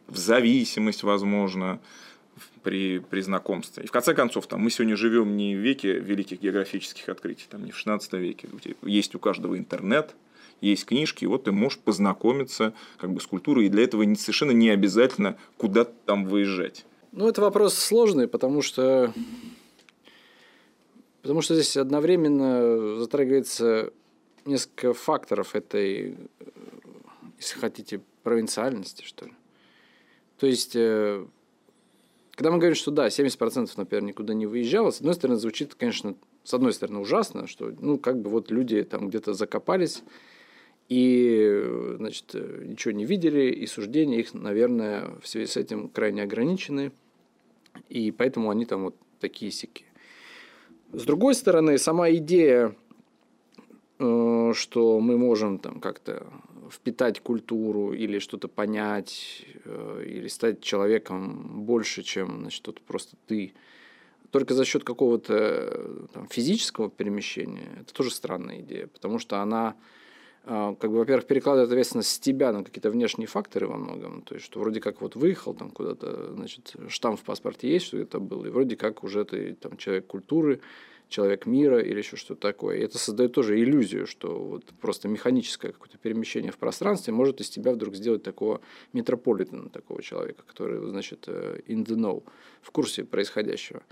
в 0.06 0.16
зависимость, 0.16 1.02
возможно, 1.02 1.80
при, 2.62 2.98
при 2.98 3.20
знакомстве. 3.20 3.84
И 3.84 3.86
в 3.86 3.92
конце 3.92 4.14
концов, 4.14 4.46
там, 4.46 4.60
мы 4.60 4.70
сегодня 4.70 4.96
живем 4.96 5.36
не 5.36 5.54
в 5.54 5.58
веке 5.58 5.98
великих 5.98 6.40
географических 6.40 7.08
открытий, 7.08 7.46
там, 7.48 7.64
не 7.64 7.70
в 7.70 7.76
16 7.76 8.12
веке. 8.14 8.48
Есть 8.82 9.14
у 9.14 9.18
каждого 9.18 9.56
интернет, 9.56 10.14
есть 10.60 10.86
книжки, 10.86 11.24
и 11.24 11.26
вот 11.26 11.44
ты 11.44 11.52
можешь 11.52 11.78
познакомиться 11.78 12.72
как 12.96 13.12
бы, 13.12 13.20
с 13.20 13.26
культурой, 13.26 13.66
и 13.66 13.68
для 13.68 13.84
этого 13.84 14.02
совершенно 14.14 14.52
не 14.52 14.70
обязательно 14.70 15.36
куда-то 15.56 15.92
там 16.06 16.26
выезжать. 16.26 16.86
Ну, 17.12 17.28
это 17.28 17.42
вопрос 17.42 17.74
сложный, 17.74 18.26
потому 18.26 18.62
что, 18.62 19.12
потому 21.22 21.42
что 21.42 21.54
здесь 21.54 21.76
одновременно 21.76 22.98
затрагивается 22.98 23.92
несколько 24.46 24.94
факторов 24.94 25.54
этой, 25.54 26.16
если 27.38 27.58
хотите, 27.58 28.00
провинциальности, 28.22 29.04
что 29.04 29.26
ли. 29.26 29.32
То 30.38 30.46
есть, 30.46 30.72
э, 30.74 31.24
когда 32.32 32.50
мы 32.50 32.58
говорим, 32.58 32.74
что 32.74 32.90
да, 32.90 33.08
70%, 33.08 33.70
например, 33.76 34.02
никуда 34.02 34.34
не 34.34 34.46
выезжало, 34.46 34.90
с 34.90 34.98
одной 34.98 35.14
стороны, 35.14 35.38
звучит, 35.38 35.74
конечно, 35.74 36.16
с 36.42 36.52
одной 36.54 36.72
стороны, 36.72 36.98
ужасно, 36.98 37.46
что, 37.46 37.72
ну, 37.80 37.98
как 37.98 38.20
бы 38.20 38.30
вот 38.30 38.50
люди 38.50 38.82
там 38.82 39.08
где-то 39.08 39.32
закопались, 39.32 40.02
и, 40.88 41.94
значит, 41.96 42.34
ничего 42.34 42.92
не 42.92 43.06
видели, 43.06 43.50
и 43.50 43.66
суждения 43.66 44.18
их, 44.18 44.34
наверное, 44.34 45.10
в 45.22 45.26
связи 45.26 45.46
с 45.46 45.56
этим 45.56 45.88
крайне 45.88 46.22
ограничены, 46.22 46.92
и 47.88 48.10
поэтому 48.10 48.50
они 48.50 48.66
там 48.66 48.84
вот 48.84 48.96
такие 49.20 49.50
сики. 49.50 49.84
С 50.92 51.04
другой 51.04 51.34
стороны, 51.34 51.78
сама 51.78 52.10
идея, 52.12 52.68
э, 52.68 52.72
что 54.54 55.00
мы 55.00 55.16
можем 55.16 55.58
там 55.58 55.80
как-то 55.80 56.26
впитать 56.70 57.20
культуру 57.20 57.92
или 57.92 58.18
что-то 58.18 58.48
понять, 58.48 59.44
э, 59.64 60.04
или 60.06 60.28
стать 60.28 60.60
человеком 60.60 61.64
больше, 61.64 62.02
чем 62.02 62.40
значит, 62.40 62.66
вот 62.66 62.80
просто 62.80 63.16
ты, 63.26 63.54
только 64.30 64.54
за 64.54 64.64
счет 64.64 64.84
какого-то 64.84 65.34
э, 65.34 66.06
там, 66.12 66.26
физического 66.28 66.90
перемещения, 66.90 67.68
это 67.80 67.92
тоже 67.94 68.10
странная 68.10 68.60
идея, 68.60 68.86
потому 68.86 69.18
что 69.18 69.40
она, 69.40 69.76
э, 70.44 70.74
как 70.78 70.90
бы, 70.90 70.98
во-первых, 70.98 71.26
перекладывает 71.26 71.70
ответственность 71.70 72.10
с 72.10 72.18
тебя 72.18 72.52
на 72.52 72.64
какие-то 72.64 72.90
внешние 72.90 73.26
факторы 73.26 73.66
во 73.66 73.76
многом, 73.76 74.22
то 74.22 74.34
есть, 74.34 74.46
что 74.46 74.60
вроде 74.60 74.80
как 74.80 75.00
вот 75.00 75.16
выехал 75.16 75.54
там 75.54 75.70
куда-то, 75.70 76.34
значит, 76.34 76.74
штамп 76.88 77.20
в 77.20 77.24
паспорте 77.24 77.68
есть, 77.68 77.86
что 77.86 77.98
это 77.98 78.18
был, 78.18 78.44
и 78.44 78.50
вроде 78.50 78.76
как 78.76 79.04
уже 79.04 79.24
ты 79.24 79.54
там 79.54 79.76
человек 79.76 80.06
культуры, 80.06 80.60
человек 81.14 81.46
мира 81.46 81.80
или 81.80 81.98
еще 81.98 82.16
что-то 82.16 82.40
такое. 82.40 82.78
И 82.78 82.82
это 82.82 82.98
создает 82.98 83.32
тоже 83.32 83.60
иллюзию, 83.60 84.06
что 84.06 84.36
вот 84.36 84.64
просто 84.80 85.06
механическое 85.06 85.70
какое-то 85.70 85.96
перемещение 85.96 86.50
в 86.50 86.58
пространстве 86.58 87.12
может 87.12 87.40
из 87.40 87.48
тебя 87.48 87.72
вдруг 87.72 87.94
сделать 87.94 88.24
такого 88.24 88.60
метрополитена, 88.92 89.68
такого 89.68 90.02
человека, 90.02 90.42
который, 90.44 90.84
значит, 90.88 91.24
э, 91.28 91.60
in 91.68 91.84
the 91.84 91.94
know, 91.94 92.24
в 92.62 92.72
курсе 92.72 93.04
происходящего. 93.04 93.82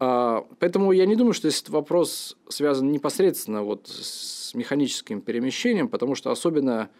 А, 0.00 0.44
поэтому 0.58 0.90
я 0.90 1.06
не 1.06 1.14
думаю, 1.14 1.32
что 1.32 1.46
этот 1.46 1.68
вопрос 1.68 2.36
связан 2.48 2.90
непосредственно 2.90 3.62
вот 3.62 3.86
с 3.86 4.52
механическим 4.52 5.20
перемещением, 5.20 5.88
потому 5.88 6.16
что 6.16 6.32
особенно 6.32 6.90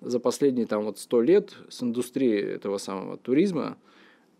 за 0.00 0.18
последние 0.18 0.66
там 0.66 0.82
вот 0.84 0.98
сто 0.98 1.22
лет 1.22 1.54
с 1.68 1.84
индустрией 1.84 2.42
этого 2.42 2.78
самого 2.78 3.16
туризма 3.16 3.78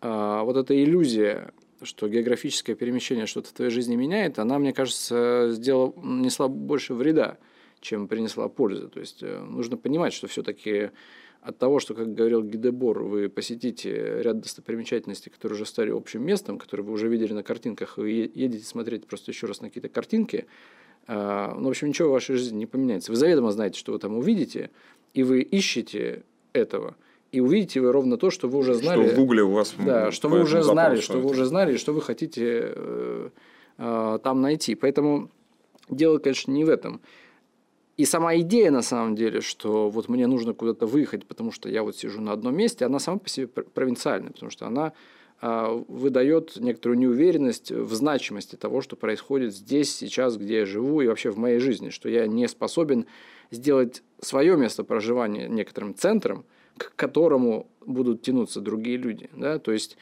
а, 0.01 0.43
вот 0.43 0.57
эта 0.57 0.83
иллюзия 0.83 1.53
что 1.83 2.07
географическое 2.07 2.75
перемещение 2.75 3.25
что-то 3.25 3.49
в 3.49 3.53
твоей 3.53 3.71
жизни 3.71 3.95
меняет, 3.95 4.39
она, 4.39 4.59
мне 4.59 4.73
кажется, 4.73 5.49
сделала, 5.51 5.93
несла 6.01 6.47
больше 6.47 6.93
вреда, 6.93 7.37
чем 7.79 8.07
принесла 8.07 8.49
пользы. 8.49 8.87
То 8.87 8.99
есть 8.99 9.23
э, 9.23 9.39
нужно 9.39 9.77
понимать, 9.77 10.13
что 10.13 10.27
все-таки 10.27 10.91
от 11.41 11.57
того, 11.57 11.79
что, 11.79 11.93
как 11.93 12.13
говорил 12.13 12.43
Гидебор, 12.43 13.03
вы 13.03 13.29
посетите 13.29 14.21
ряд 14.21 14.41
достопримечательностей, 14.41 15.31
которые 15.31 15.55
уже 15.55 15.65
стали 15.65 15.89
общим 15.89 16.23
местом, 16.25 16.57
которые 16.57 16.85
вы 16.85 16.93
уже 16.93 17.07
видели 17.07 17.33
на 17.33 17.43
картинках, 17.43 17.97
вы 17.97 18.09
едете 18.33 18.65
смотреть 18.65 19.07
просто 19.07 19.31
еще 19.31 19.47
раз 19.47 19.61
на 19.61 19.69
какие-то 19.69 19.89
картинки, 19.89 20.45
э, 21.07 21.53
ну, 21.55 21.65
в 21.65 21.69
общем, 21.69 21.87
ничего 21.87 22.09
в 22.09 22.11
вашей 22.11 22.35
жизни 22.35 22.57
не 22.57 22.65
поменяется. 22.65 23.11
Вы 23.11 23.15
заведомо 23.15 23.51
знаете, 23.51 23.79
что 23.79 23.93
вы 23.93 23.99
там 23.99 24.17
увидите, 24.17 24.69
и 25.13 25.23
вы 25.23 25.41
ищете 25.41 26.23
этого– 26.53 26.95
и 27.31 27.39
увидите 27.39 27.79
вы 27.79 27.91
ровно 27.91 28.17
то, 28.17 28.29
что 28.29 28.47
вы 28.47 28.59
уже 28.59 28.73
знали. 28.73 29.05
Что 29.05 29.15
в 29.15 29.17
Гугле 29.17 29.43
у 29.43 29.51
вас. 29.51 29.73
Да, 29.77 30.11
что 30.11 30.29
вы 30.29 30.41
уже 30.41 30.63
знали, 30.63 30.99
что 30.99 31.19
вы 31.19 31.29
уже 31.29 31.45
знали, 31.45 31.77
что 31.77 31.93
вы 31.93 32.01
хотите 32.01 32.73
э, 32.75 33.29
э, 33.77 34.19
там 34.23 34.41
найти. 34.41 34.75
Поэтому 34.75 35.29
дело, 35.89 36.17
конечно, 36.17 36.51
не 36.51 36.65
в 36.65 36.69
этом. 36.69 37.01
И 37.97 38.05
сама 38.05 38.37
идея, 38.37 38.71
на 38.71 38.81
самом 38.81 39.15
деле, 39.15 39.41
что 39.41 39.89
вот 39.89 40.07
мне 40.07 40.25
нужно 40.25 40.53
куда-то 40.53 40.85
выехать, 40.85 41.25
потому 41.25 41.51
что 41.51 41.67
я 41.67 41.83
вот 41.83 41.97
сижу 41.97 42.21
на 42.21 42.31
одном 42.31 42.55
месте, 42.55 42.85
она 42.85 42.97
сама 42.97 43.17
по 43.17 43.27
себе 43.27 43.47
провинциальная, 43.47 44.31
потому 44.31 44.49
что 44.49 44.67
она 44.67 44.93
а, 45.41 45.73
выдает 45.89 46.55
некоторую 46.55 46.97
неуверенность 46.97 47.71
в 47.71 47.93
значимости 47.93 48.55
того, 48.55 48.79
что 48.79 48.95
происходит 48.95 49.53
здесь, 49.53 49.93
сейчас, 49.93 50.37
где 50.37 50.59
я 50.59 50.65
живу 50.65 51.01
и 51.01 51.07
вообще 51.07 51.29
в 51.29 51.37
моей 51.37 51.59
жизни, 51.59 51.89
что 51.89 52.07
я 52.07 52.25
не 52.25 52.47
способен 52.47 53.05
сделать 53.51 54.01
свое 54.21 54.55
место 54.55 54.85
проживания 54.85 55.49
некоторым 55.49 55.93
центром, 55.93 56.45
к 56.79 56.95
которому 56.95 57.67
будут 57.85 58.21
тянуться 58.21 58.61
другие 58.61 58.97
люди. 58.97 59.29
Да? 59.33 59.59
То, 59.59 59.71
есть, 59.71 59.97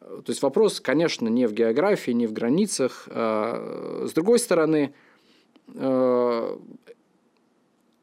то 0.00 0.24
есть 0.26 0.42
вопрос, 0.42 0.80
конечно, 0.80 1.28
не 1.28 1.46
в 1.46 1.52
географии, 1.52 2.10
не 2.10 2.26
в 2.26 2.32
границах. 2.32 3.08
А, 3.10 4.04
с 4.08 4.12
другой 4.12 4.38
стороны, 4.38 4.94
а, 5.76 6.60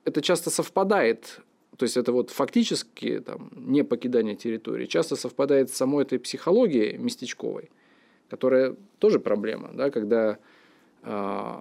это 0.06 0.22
часто 0.22 0.50
совпадает 0.50 1.42
то 1.82 1.86
есть 1.86 1.98
это 1.98 2.12
вот 2.12 2.30
фактически 2.30 3.22
там, 3.22 3.50
не 3.56 3.84
покидание 3.84 4.36
территории, 4.36 4.86
часто 4.86 5.16
совпадает 5.16 5.72
с 5.72 5.74
самой 5.74 6.04
этой 6.04 6.20
психологией 6.20 6.96
местечковой, 6.98 7.72
которая 8.30 8.76
тоже 9.00 9.20
проблема, 9.20 9.72
да, 9.74 9.90
когда 9.90 10.38
э, 11.02 11.54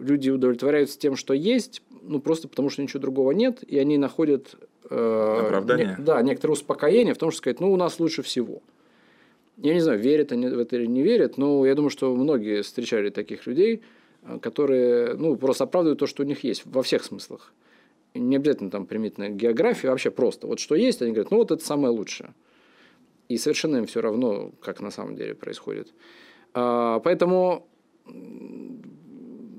люди 0.00 0.30
удовлетворяются 0.30 0.98
тем, 0.98 1.14
что 1.14 1.34
есть, 1.34 1.82
ну 2.00 2.20
просто 2.20 2.48
потому 2.48 2.70
что 2.70 2.80
ничего 2.80 3.00
другого 3.00 3.32
нет, 3.32 3.62
и 3.64 3.78
они 3.78 3.98
находят 3.98 4.54
э, 4.54 4.64
оправдание. 4.90 5.96
Не, 5.98 6.04
да, 6.04 6.22
некоторое 6.22 6.52
успокоение 6.52 7.14
в 7.14 7.18
том, 7.18 7.30
что 7.30 7.38
сказать, 7.38 7.60
ну 7.60 7.72
у 7.72 7.76
нас 7.76 7.98
лучше 8.00 8.22
всего. 8.22 8.62
Я 9.56 9.74
не 9.74 9.80
знаю, 9.80 9.98
верят 9.98 10.32
они 10.32 10.48
в 10.48 10.58
это 10.58 10.76
или 10.76 10.86
не 10.86 11.02
верят, 11.02 11.38
но 11.38 11.64
я 11.64 11.74
думаю, 11.74 11.90
что 11.90 12.14
многие 12.14 12.62
встречали 12.62 13.10
таких 13.10 13.46
людей, 13.46 13.82
э, 14.22 14.38
которые 14.40 15.14
ну, 15.14 15.36
просто 15.36 15.64
оправдывают 15.64 15.98
то, 15.98 16.06
что 16.06 16.22
у 16.22 16.26
них 16.26 16.44
есть 16.44 16.62
во 16.66 16.82
всех 16.82 17.04
смыслах 17.04 17.52
не 18.18 18.36
обязательно 18.36 18.70
там 18.70 18.86
применительно 18.86 19.28
к 19.28 19.36
географии, 19.36 19.86
вообще 19.86 20.10
просто. 20.10 20.46
Вот 20.46 20.58
что 20.58 20.74
есть, 20.74 21.02
они 21.02 21.12
говорят, 21.12 21.30
ну 21.30 21.38
вот 21.38 21.50
это 21.50 21.64
самое 21.64 21.92
лучшее. 21.92 22.34
И 23.28 23.38
совершенно 23.38 23.76
им 23.78 23.86
все 23.86 24.00
равно, 24.00 24.52
как 24.60 24.80
на 24.80 24.90
самом 24.90 25.16
деле 25.16 25.34
происходит. 25.34 25.92
А, 26.54 27.00
поэтому 27.00 27.66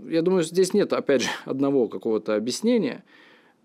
я 0.08 0.22
думаю, 0.22 0.44
здесь 0.44 0.74
нет, 0.74 0.94
опять 0.94 1.24
же, 1.24 1.30
одного 1.46 1.88
какого-то 1.88 2.36
объяснения. 2.36 3.04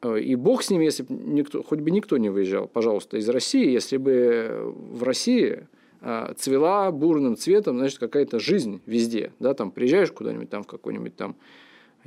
А, 0.03 0.17
и 0.17 0.35
бог 0.35 0.63
с 0.63 0.71
ним, 0.71 0.81
если 0.81 1.05
бы 1.05 1.15
никто, 1.15 1.63
хоть 1.63 1.81
бы 1.81 1.91
никто 1.91 2.19
не 2.19 2.29
выезжал, 2.29 2.69
пожалуйста, 2.69 3.17
из 3.17 3.29
России, 3.29 3.71
если 3.71 3.97
бы 3.97 4.75
в 4.75 5.03
России 5.03 5.67
а, 6.01 6.35
цвела 6.35 6.91
бурным 6.91 7.37
цветом, 7.37 7.79
значит, 7.79 7.99
какая-то 7.99 8.39
жизнь 8.39 8.81
везде. 8.87 9.33
Да, 9.39 9.55
там 9.55 9.71
приезжаешь 9.71 10.13
куда-нибудь, 10.13 10.51
там 10.51 10.65
в 10.65 10.67
какой-нибудь 10.67 11.17
там, 11.17 11.37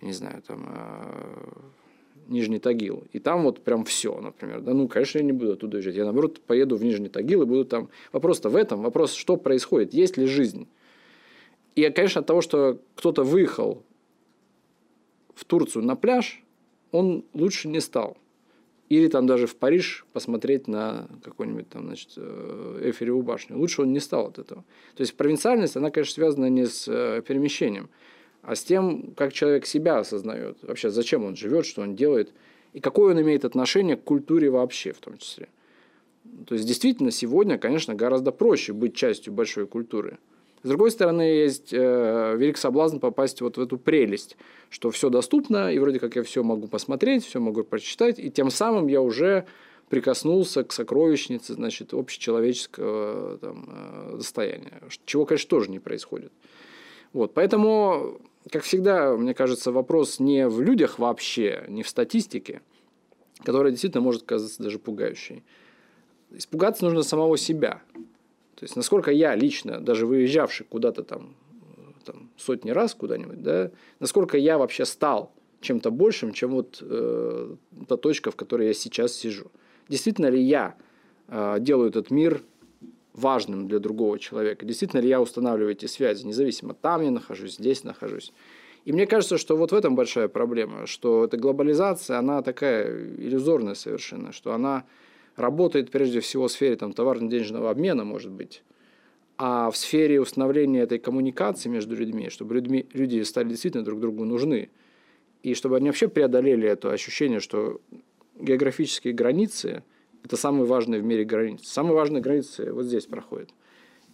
не 0.01 0.11
знаю, 0.11 0.41
там 0.45 0.69
Нижний 2.27 2.59
Тагил. 2.59 3.03
И 3.13 3.19
там 3.19 3.43
вот 3.43 3.61
прям 3.61 3.85
все, 3.85 4.19
например. 4.19 4.61
Да, 4.61 4.73
ну, 4.73 4.87
конечно, 4.87 5.19
я 5.19 5.23
не 5.23 5.31
буду 5.31 5.53
оттуда 5.53 5.77
уезжать. 5.77 5.95
Я, 5.95 6.03
наоборот, 6.03 6.41
поеду 6.41 6.75
в 6.75 6.83
Нижний 6.83 7.09
Тагил 7.09 7.43
и 7.43 7.45
буду 7.45 7.65
там. 7.65 7.89
Вопрос-то 8.11 8.49
в 8.49 8.55
этом. 8.55 8.81
Вопрос, 8.81 9.13
что 9.13 9.37
происходит? 9.37 9.93
Есть 9.93 10.17
ли 10.17 10.25
жизнь? 10.25 10.67
И, 11.75 11.89
конечно, 11.89 12.21
от 12.21 12.27
того, 12.27 12.41
что 12.41 12.79
кто-то 12.95 13.23
выехал 13.23 13.83
в 15.35 15.45
Турцию 15.45 15.83
на 15.83 15.95
пляж, 15.95 16.44
он 16.95 17.25
лучше 17.33 17.67
не 17.67 17.81
стал. 17.81 18.17
Или 18.87 19.07
там 19.07 19.25
даже 19.25 19.47
в 19.47 19.55
Париж 19.55 20.05
посмотреть 20.13 20.67
на 20.67 21.07
какую-нибудь 21.23 21.69
там, 21.69 21.87
значит, 21.87 22.11
Эфиреву 22.17 23.23
башню. 23.23 23.57
Лучше 23.57 23.81
он 23.81 23.91
не 23.91 23.99
стал 23.99 24.27
от 24.27 24.37
этого. 24.37 24.63
То 24.95 25.01
есть 25.01 25.15
провинциальность, 25.15 25.75
она, 25.75 25.89
конечно, 25.89 26.13
связана 26.13 26.49
не 26.49 26.67
с 26.67 26.87
э, 26.87 27.23
перемещением, 27.27 27.89
а 28.43 28.55
с 28.55 28.63
тем, 28.63 29.13
как 29.17 29.33
человек 29.33 29.65
себя 29.65 29.97
осознает, 29.97 30.59
вообще 30.61 30.91
зачем 30.91 31.23
он 31.25 31.35
живет, 31.35 31.65
что 31.65 31.81
он 31.81 31.95
делает, 31.95 32.31
и 32.73 32.79
какое 32.79 33.15
он 33.15 33.21
имеет 33.21 33.43
отношение 33.43 33.95
к 33.95 34.03
культуре 34.03 34.51
вообще 34.51 34.91
в 34.91 34.99
том 34.99 35.17
числе. 35.17 35.49
То 36.45 36.53
есть, 36.53 36.67
действительно, 36.67 37.09
сегодня, 37.11 37.57
конечно, 37.57 37.95
гораздо 37.95 38.31
проще 38.31 38.73
быть 38.73 38.95
частью 38.95 39.33
большой 39.33 39.65
культуры. 39.65 40.19
С 40.65 40.67
другой 40.67 40.89
стороны, 40.89 41.21
есть 41.21 41.73
э, 41.73 42.35
велик 42.39 42.57
соблазн 42.57 42.97
попасть 42.97 43.39
вот 43.39 43.57
в 43.57 43.61
эту 43.61 43.77
прелесть, 43.77 44.35
что 44.71 44.89
все 44.89 45.11
доступно, 45.11 45.71
и 45.71 45.77
вроде 45.77 45.99
как 45.99 46.15
я 46.15 46.23
все 46.23 46.41
могу 46.41 46.67
посмотреть, 46.67 47.23
все 47.23 47.39
могу 47.39 47.63
прочитать, 47.63 48.17
и 48.17 48.31
тем 48.31 48.49
самым 48.49 48.87
я 48.87 48.99
уже 48.99 49.45
прикоснулся 49.89 50.63
к 50.63 50.73
сокровищнице, 50.73 51.53
значит, 51.53 51.93
общечеловеческого 51.93 53.37
там, 53.37 53.65
э, 53.67 54.15
достояния, 54.17 54.81
чего, 55.05 55.27
конечно, 55.27 55.47
тоже 55.51 55.69
не 55.69 55.77
происходит. 55.77 56.31
Вот, 57.13 57.35
поэтому 57.35 58.19
как 58.49 58.63
всегда, 58.63 59.15
мне 59.15 59.35
кажется, 59.35 59.71
вопрос 59.71 60.19
не 60.19 60.47
в 60.47 60.61
людях 60.61 60.97
вообще, 60.97 61.65
не 61.67 61.83
в 61.83 61.89
статистике, 61.89 62.63
которая 63.43 63.69
действительно 63.69 64.01
может 64.01 64.23
казаться 64.23 64.63
даже 64.63 64.79
пугающей. 64.79 65.43
Испугаться 66.31 66.85
нужно 66.85 67.03
самого 67.03 67.37
себя. 67.37 67.83
То 68.55 68.63
есть, 68.63 68.75
насколько 68.75 69.11
я 69.11 69.35
лично, 69.35 69.79
даже 69.81 70.05
выезжавший 70.05 70.65
куда-то 70.65 71.03
там, 71.03 71.35
там 72.05 72.29
сотни 72.37 72.71
раз 72.71 72.95
куда-нибудь, 72.95 73.41
да, 73.41 73.71
насколько 73.99 74.37
я 74.37 74.57
вообще 74.57 74.85
стал 74.85 75.33
чем-то 75.61 75.91
большим, 75.91 76.31
чем 76.31 76.51
вот 76.51 76.77
э, 76.81 77.55
та 77.87 77.97
точка, 77.97 78.31
в 78.31 78.35
которой 78.35 78.67
я 78.67 78.73
сейчас 78.73 79.13
сижу. 79.13 79.51
Действительно 79.89 80.27
ли 80.27 80.41
я 80.41 80.75
э, 81.27 81.57
делаю 81.59 81.89
этот 81.89 82.11
мир 82.11 82.43
важным 83.13 83.67
для 83.67 83.79
другого 83.79 84.19
человека. 84.19 84.65
Действительно 84.65 84.99
ли 84.99 85.09
я 85.09 85.21
устанавливаю 85.21 85.71
эти 85.71 85.85
связи, 85.85 86.25
независимо, 86.25 86.73
там 86.73 87.01
я 87.01 87.11
нахожусь, 87.11 87.55
здесь 87.55 87.83
нахожусь. 87.83 88.33
И 88.83 88.91
мне 88.91 89.07
кажется, 89.07 89.37
что 89.37 89.57
вот 89.57 89.71
в 89.71 89.75
этом 89.75 89.95
большая 89.95 90.27
проблема, 90.27 90.85
что 90.85 91.25
эта 91.25 91.37
глобализация, 91.37 92.19
она 92.19 92.41
такая 92.41 93.15
иллюзорная 93.17 93.73
совершенно, 93.73 94.31
что 94.31 94.53
она 94.53 94.85
работает 95.35 95.91
прежде 95.91 96.19
всего 96.19 96.47
в 96.47 96.51
сфере 96.51 96.75
там, 96.75 96.93
товарно-денежного 96.93 97.69
обмена, 97.69 98.03
может 98.03 98.31
быть, 98.31 98.63
а 99.37 99.69
в 99.69 99.77
сфере 99.77 100.21
установления 100.21 100.81
этой 100.81 100.97
коммуникации 100.97 101.67
между 101.69 101.95
людьми, 101.95 102.29
чтобы 102.29 102.55
людьми, 102.55 102.85
люди 102.93 103.21
стали 103.23 103.49
действительно 103.49 103.83
друг 103.83 103.99
другу 103.99 104.23
нужны, 104.23 104.69
и 105.43 105.53
чтобы 105.53 105.77
они 105.77 105.89
вообще 105.89 106.07
преодолели 106.07 106.67
это 106.67 106.91
ощущение, 106.91 107.39
что 107.39 107.81
географические 108.39 109.13
границы– 109.13 109.83
это 110.23 110.37
самые 110.37 110.65
важные 110.65 111.01
в 111.01 111.05
мире 111.05 111.23
границы. 111.23 111.65
Самые 111.67 111.93
важные 111.93 112.21
границы 112.21 112.71
вот 112.73 112.85
здесь 112.85 113.05
проходят. 113.05 113.49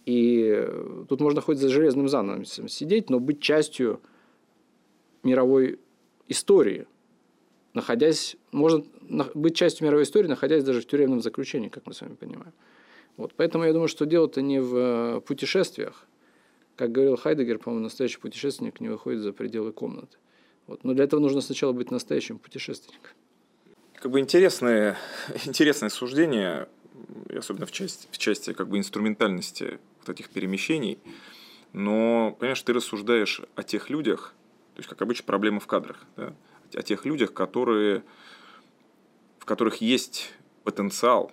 И 0.05 0.67
тут 1.07 1.21
можно 1.21 1.41
хоть 1.41 1.57
за 1.57 1.69
железным 1.69 2.10
занавесом 2.10 2.67
сидеть, 2.67 3.10
но 3.10 3.19
быть 3.19 3.39
частью 3.39 4.01
мировой 5.23 5.79
истории, 6.27 6.88
находясь, 7.73 8.38
можно 8.51 8.84
быть 9.34 9.55
частью 9.55 9.86
мировой 9.86 10.03
истории, 10.03 10.27
находясь 10.27 10.63
даже 10.63 10.81
в 10.81 10.88
тюремном 10.88 11.21
заключении, 11.21 11.69
как 11.69 11.86
мы 11.86 11.93
с 11.93 12.01
вами 12.01 12.15
понимаем. 12.15 12.53
Вот. 13.17 13.34
Поэтому 13.36 13.65
я 13.65 13.73
думаю, 13.73 13.88
что 13.88 14.05
дело-то 14.05 14.41
не 14.41 14.60
в 14.60 14.75
э, 14.75 15.21
путешествиях. 15.21 16.07
Как 16.75 16.91
говорил 16.91 17.17
Хайдегер, 17.17 17.60
по-моему, 17.60 17.84
настоящий 17.84 18.19
путешественник 18.19 18.79
не 18.79 18.89
выходит 18.89 19.21
за 19.21 19.34
пределы 19.34 19.71
комнаты. 19.71 20.17
Вот. 20.67 20.84
Но 20.84 20.93
для 20.93 21.03
этого 21.03 21.19
нужно 21.19 21.41
сначала 21.41 21.73
быть 21.73 21.91
настоящим 21.91 22.39
путешественником 22.39 23.12
как 24.01 24.12
бы 24.12 24.19
интересное, 24.19 24.97
интересное 25.45 25.89
суждение, 25.89 26.67
особенно 27.29 27.65
в 27.65 27.71
части, 27.71 28.07
в 28.12 28.17
части 28.17 28.51
как 28.51 28.67
бы 28.67 28.77
инструментальности 28.77 29.79
вот 29.99 30.10
этих 30.10 30.29
перемещений. 30.29 30.97
Но, 31.71 32.36
понимаешь, 32.39 32.62
ты 32.63 32.73
рассуждаешь 32.73 33.41
о 33.55 33.63
тех 33.63 33.89
людях, 33.89 34.34
то 34.73 34.79
есть, 34.79 34.89
как 34.89 35.01
обычно, 35.01 35.25
проблема 35.25 35.60
в 35.60 35.67
кадрах, 35.67 36.05
да? 36.17 36.34
О 36.75 36.84
тех 36.84 37.05
людях, 37.05 37.34
которые, 37.34 38.03
в 39.39 39.45
которых 39.45 39.77
есть 39.77 40.34
потенциал 40.63 41.31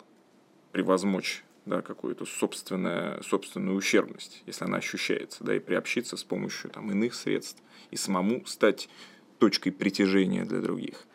превозмочь 0.72 1.44
да, 1.66 1.82
какую-то 1.82 2.24
собственную, 2.24 3.22
собственную 3.22 3.76
ущербность, 3.76 4.42
если 4.46 4.64
она 4.64 4.78
ощущается, 4.78 5.44
да, 5.44 5.54
и 5.54 5.58
приобщиться 5.58 6.16
с 6.16 6.24
помощью 6.24 6.70
там, 6.70 6.90
иных 6.90 7.14
средств, 7.14 7.62
и 7.90 7.96
самому 7.96 8.44
стать 8.46 8.88
точкой 9.38 9.70
притяжения 9.70 10.44
для 10.44 10.60
других. 10.60 11.06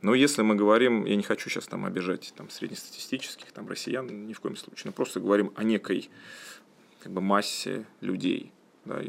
Но 0.00 0.14
если 0.14 0.42
мы 0.42 0.54
говорим, 0.54 1.04
я 1.04 1.16
не 1.16 1.24
хочу 1.24 1.50
сейчас 1.50 1.66
там 1.66 1.84
обижать 1.84 2.32
там, 2.36 2.48
среднестатистических 2.50 3.50
там, 3.50 3.68
россиян 3.68 4.26
ни 4.26 4.32
в 4.32 4.40
коем 4.40 4.56
случае, 4.56 4.86
но 4.86 4.92
просто 4.92 5.18
говорим 5.18 5.52
о 5.56 5.64
некой 5.64 6.08
как 7.00 7.12
бы, 7.12 7.20
массе 7.20 7.84
людей. 8.00 8.52
Да, 8.88 9.02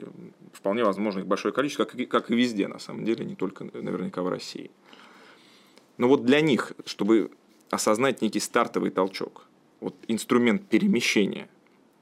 вполне 0.51 0.83
возможно 0.83 1.19
их 1.19 1.27
большое 1.27 1.53
количество, 1.53 1.85
как 1.85 1.95
и, 1.95 2.05
как 2.05 2.29
и 2.29 2.35
везде, 2.35 2.67
на 2.67 2.79
самом 2.79 3.05
деле, 3.05 3.23
не 3.23 3.35
только 3.35 3.63
наверняка 3.63 4.21
в 4.21 4.27
России. 4.27 4.71
Но 5.97 6.09
вот 6.09 6.25
для 6.25 6.41
них, 6.41 6.73
чтобы 6.85 7.31
осознать 7.69 8.21
некий 8.21 8.41
стартовый 8.41 8.91
толчок, 8.91 9.47
вот 9.79 9.95
инструмент 10.09 10.67
перемещения, 10.67 11.47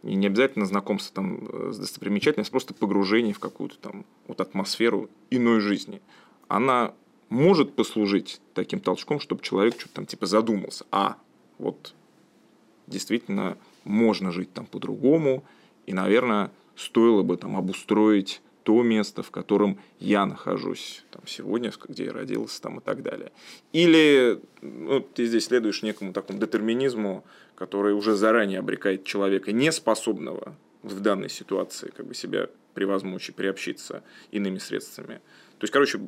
и 0.02 0.16
не 0.16 0.26
обязательно 0.26 0.66
знакомство 0.66 1.14
там 1.14 1.72
с 1.72 1.78
достопримечательностью, 1.78 2.52
а 2.52 2.56
просто 2.56 2.74
погружение 2.74 3.34
в 3.34 3.40
какую-то 3.40 3.78
там 3.78 4.06
вот 4.28 4.42
атмосферу 4.42 5.10
иной 5.30 5.60
жизни, 5.60 6.02
она 6.48 6.96
может 7.30 7.76
послужить 7.76 8.42
таким 8.56 8.80
толчком, 8.80 9.20
чтобы 9.20 9.44
человек 9.44 9.80
что-то 9.80 9.96
там 9.96 10.06
типа 10.08 10.26
задумался. 10.26 10.86
А, 10.92 11.18
вот 11.60 11.94
действительно 12.88 13.58
можно 13.84 14.32
жить 14.32 14.52
там 14.54 14.66
по-другому, 14.66 15.44
и, 15.86 15.94
наверное, 15.94 16.52
стоило 16.78 17.24
бы 17.24 17.36
там 17.38 17.58
обустроить 17.58 18.42
то 18.64 18.84
место, 18.84 19.24
в 19.24 19.32
котором 19.32 19.80
я 20.00 20.26
нахожусь 20.26 21.06
там, 21.12 21.22
сегодня, 21.26 21.72
где 21.88 22.06
я 22.06 22.14
родился 22.14 22.62
там, 22.62 22.80
и 22.80 22.82
так 22.82 23.02
далее. 23.02 23.32
Или 23.72 24.42
ну, 24.62 25.00
ты 25.00 25.26
здесь 25.26 25.46
следуешь 25.46 25.84
некому 25.84 26.12
такому 26.12 26.40
детерминизму, 26.40 27.24
который 27.56 27.94
уже 27.94 28.16
заранее 28.16 28.60
обрекает 28.60 29.06
человека, 29.06 29.54
неспособного 29.54 30.56
в 30.84 31.00
данной 31.00 31.30
ситуации 31.30 31.92
как 31.96 32.08
бы 32.08 32.14
себя 32.14 32.50
превозмочь 32.74 33.30
и 33.30 33.32
приобщиться 33.32 34.04
иными 34.32 34.58
средствами. 34.58 35.22
То 35.60 35.64
есть, 35.64 35.74
короче, 35.74 36.02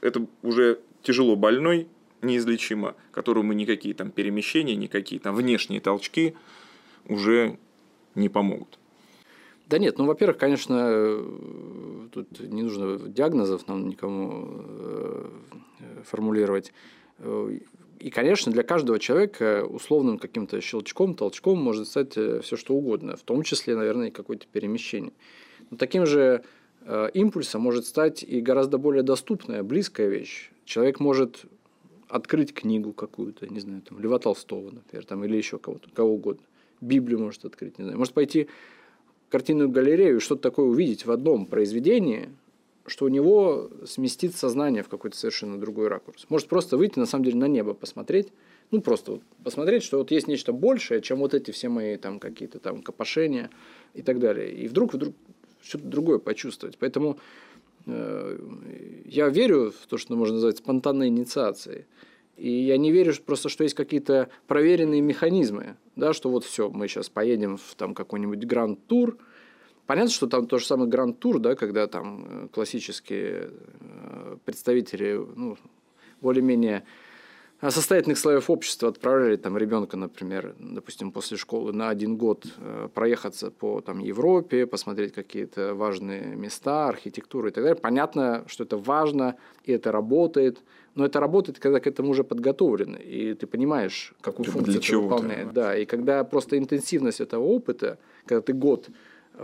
это 0.00 0.26
уже 0.42 0.78
тяжело 1.02 1.36
больной, 1.36 1.88
неизлечимо, 2.22 2.94
которому 3.10 3.52
никакие 3.52 3.94
там 3.94 4.10
перемещения, 4.10 4.76
никакие 4.76 5.20
там 5.20 5.34
внешние 5.34 5.80
толчки 5.80 6.34
уже 7.06 7.58
не 8.14 8.28
помогут. 8.28 8.78
Да 9.66 9.78
нет, 9.78 9.98
ну, 9.98 10.06
во-первых, 10.06 10.38
конечно, 10.38 11.20
тут 12.12 12.40
не 12.40 12.62
нужно 12.62 12.98
диагнозов 12.98 13.66
нам 13.66 13.88
никому 13.88 14.46
э, 14.78 15.30
формулировать. 16.04 16.72
И, 17.98 18.10
конечно, 18.10 18.52
для 18.52 18.62
каждого 18.62 18.98
человека 18.98 19.64
условным 19.64 20.18
каким-то 20.18 20.60
щелчком, 20.60 21.14
толчком 21.14 21.58
может 21.58 21.88
стать 21.88 22.16
э, 22.16 22.40
все 22.42 22.56
что 22.56 22.74
угодно, 22.74 23.16
в 23.16 23.22
том 23.22 23.42
числе, 23.42 23.74
наверное, 23.74 24.08
и 24.08 24.10
какое-то 24.10 24.46
перемещение. 24.52 25.12
Но 25.70 25.78
таким 25.78 26.04
же 26.06 26.42
э, 26.82 27.10
импульсом 27.14 27.62
может 27.62 27.86
стать 27.86 28.22
и 28.22 28.40
гораздо 28.40 28.78
более 28.78 29.02
доступная, 29.02 29.62
близкая 29.62 30.08
вещь. 30.08 30.50
Человек 30.64 31.00
может 31.00 31.46
открыть 32.08 32.52
книгу 32.52 32.92
какую-то, 32.92 33.48
не 33.48 33.60
знаю, 33.60 33.82
там, 33.82 33.98
Льва 33.98 34.18
Толстого, 34.18 34.70
например, 34.70 35.04
там, 35.06 35.24
или 35.24 35.36
еще 35.36 35.58
кого-то, 35.58 35.88
кого 35.90 36.12
угодно. 36.14 36.44
Библию 36.82 37.18
может 37.18 37.44
открыть, 37.46 37.78
не 37.78 37.84
знаю. 37.84 37.98
Может 37.98 38.12
пойти 38.12 38.48
картинную 39.28 39.68
галерею 39.68 40.20
что-то 40.20 40.42
такое 40.42 40.66
увидеть 40.66 41.06
в 41.06 41.10
одном 41.10 41.46
произведении, 41.46 42.30
что 42.86 43.04
у 43.06 43.08
него 43.08 43.70
сместит 43.84 44.36
сознание 44.36 44.82
в 44.82 44.88
какой-то 44.88 45.16
совершенно 45.16 45.58
другой 45.58 45.88
ракурс. 45.88 46.26
Может 46.28 46.48
просто 46.48 46.76
выйти, 46.76 46.98
на 46.98 47.06
самом 47.06 47.24
деле, 47.24 47.36
на 47.36 47.48
небо 47.48 47.74
посмотреть, 47.74 48.28
ну, 48.70 48.80
просто 48.80 49.12
вот 49.12 49.22
посмотреть, 49.44 49.82
что 49.82 49.98
вот 49.98 50.10
есть 50.10 50.26
нечто 50.26 50.52
большее, 50.52 51.00
чем 51.00 51.18
вот 51.18 51.34
эти 51.34 51.50
все 51.50 51.68
мои 51.68 51.96
там 51.96 52.18
какие-то 52.18 52.58
там 52.58 52.82
копошения 52.82 53.50
и 53.94 54.02
так 54.02 54.18
далее. 54.18 54.52
И 54.52 54.66
вдруг, 54.66 54.94
вдруг 54.94 55.14
что-то 55.62 55.84
другое 55.84 56.18
почувствовать. 56.18 56.76
Поэтому 56.78 57.18
э, 57.86 58.38
я 59.04 59.28
верю 59.28 59.72
в 59.72 59.86
то, 59.86 59.98
что 59.98 60.16
можно 60.16 60.34
назвать 60.34 60.58
спонтанной 60.58 61.08
инициацией. 61.08 61.84
И 62.36 62.50
я 62.50 62.76
не 62.76 62.92
верю 62.92 63.14
просто, 63.24 63.48
что 63.48 63.64
есть 63.64 63.74
какие-то 63.74 64.28
проверенные 64.46 65.00
механизмы, 65.00 65.76
да, 65.96 66.12
что 66.12 66.30
вот 66.30 66.44
все, 66.44 66.68
мы 66.68 66.86
сейчас 66.86 67.08
поедем 67.08 67.56
в 67.56 67.74
там 67.76 67.94
какой-нибудь 67.94 68.44
гранд-тур. 68.44 69.16
Понятно, 69.86 70.10
что 70.10 70.26
там 70.26 70.46
то 70.46 70.58
же 70.58 70.66
самое 70.66 70.90
гранд-тур, 70.90 71.38
да, 71.38 71.54
когда 71.54 71.86
там 71.86 72.26
э, 72.28 72.48
классические 72.48 73.50
э, 73.80 74.36
представители, 74.44 75.24
ну, 75.34 75.56
более-менее 76.20 76.84
состоятельных 77.62 78.18
слоев 78.18 78.50
общества 78.50 78.90
отправляли 78.90 79.36
там 79.36 79.56
ребенка, 79.56 79.96
например, 79.96 80.54
допустим, 80.58 81.10
после 81.10 81.36
школы 81.36 81.72
на 81.72 81.88
один 81.88 82.16
год 82.16 82.46
э, 82.58 82.88
проехаться 82.92 83.50
по 83.50 83.80
там, 83.80 83.98
Европе, 83.98 84.66
посмотреть 84.66 85.14
какие-то 85.14 85.74
важные 85.74 86.36
места, 86.36 86.88
архитектуру 86.88 87.48
и 87.48 87.50
так 87.50 87.64
далее. 87.64 87.80
Понятно, 87.80 88.44
что 88.46 88.64
это 88.64 88.76
важно, 88.76 89.36
и 89.64 89.72
это 89.72 89.90
работает, 89.90 90.62
но 90.96 91.04
это 91.04 91.20
работает, 91.20 91.58
когда 91.58 91.78
к 91.78 91.86
этому 91.86 92.10
уже 92.10 92.24
подготовлены, 92.24 92.96
и 92.96 93.34
ты 93.34 93.46
понимаешь, 93.46 94.14
какую 94.22 94.44
Для 94.44 94.52
функцию 94.52 94.78
это 94.78 94.98
выполняет. 94.98 95.52
Да, 95.52 95.76
и 95.76 95.84
когда 95.84 96.24
просто 96.24 96.58
интенсивность 96.58 97.20
этого 97.20 97.44
опыта, 97.44 97.98
когда 98.24 98.40
ты 98.40 98.54
год 98.54 98.88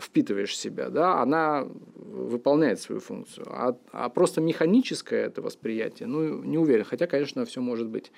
впитываешь 0.00 0.50
в 0.50 0.56
себя, 0.56 0.88
да, 0.88 1.20
она 1.20 1.68
выполняет 1.94 2.80
свою 2.80 3.00
функцию. 3.00 3.46
А, 3.50 3.76
а 3.92 4.08
просто 4.08 4.40
механическое 4.40 5.26
это 5.26 5.42
восприятие, 5.42 6.08
ну, 6.08 6.42
не 6.42 6.56
уверен. 6.56 6.84
Хотя, 6.84 7.06
конечно, 7.06 7.44
все 7.44 7.60
может 7.60 7.88
быть. 7.88 8.10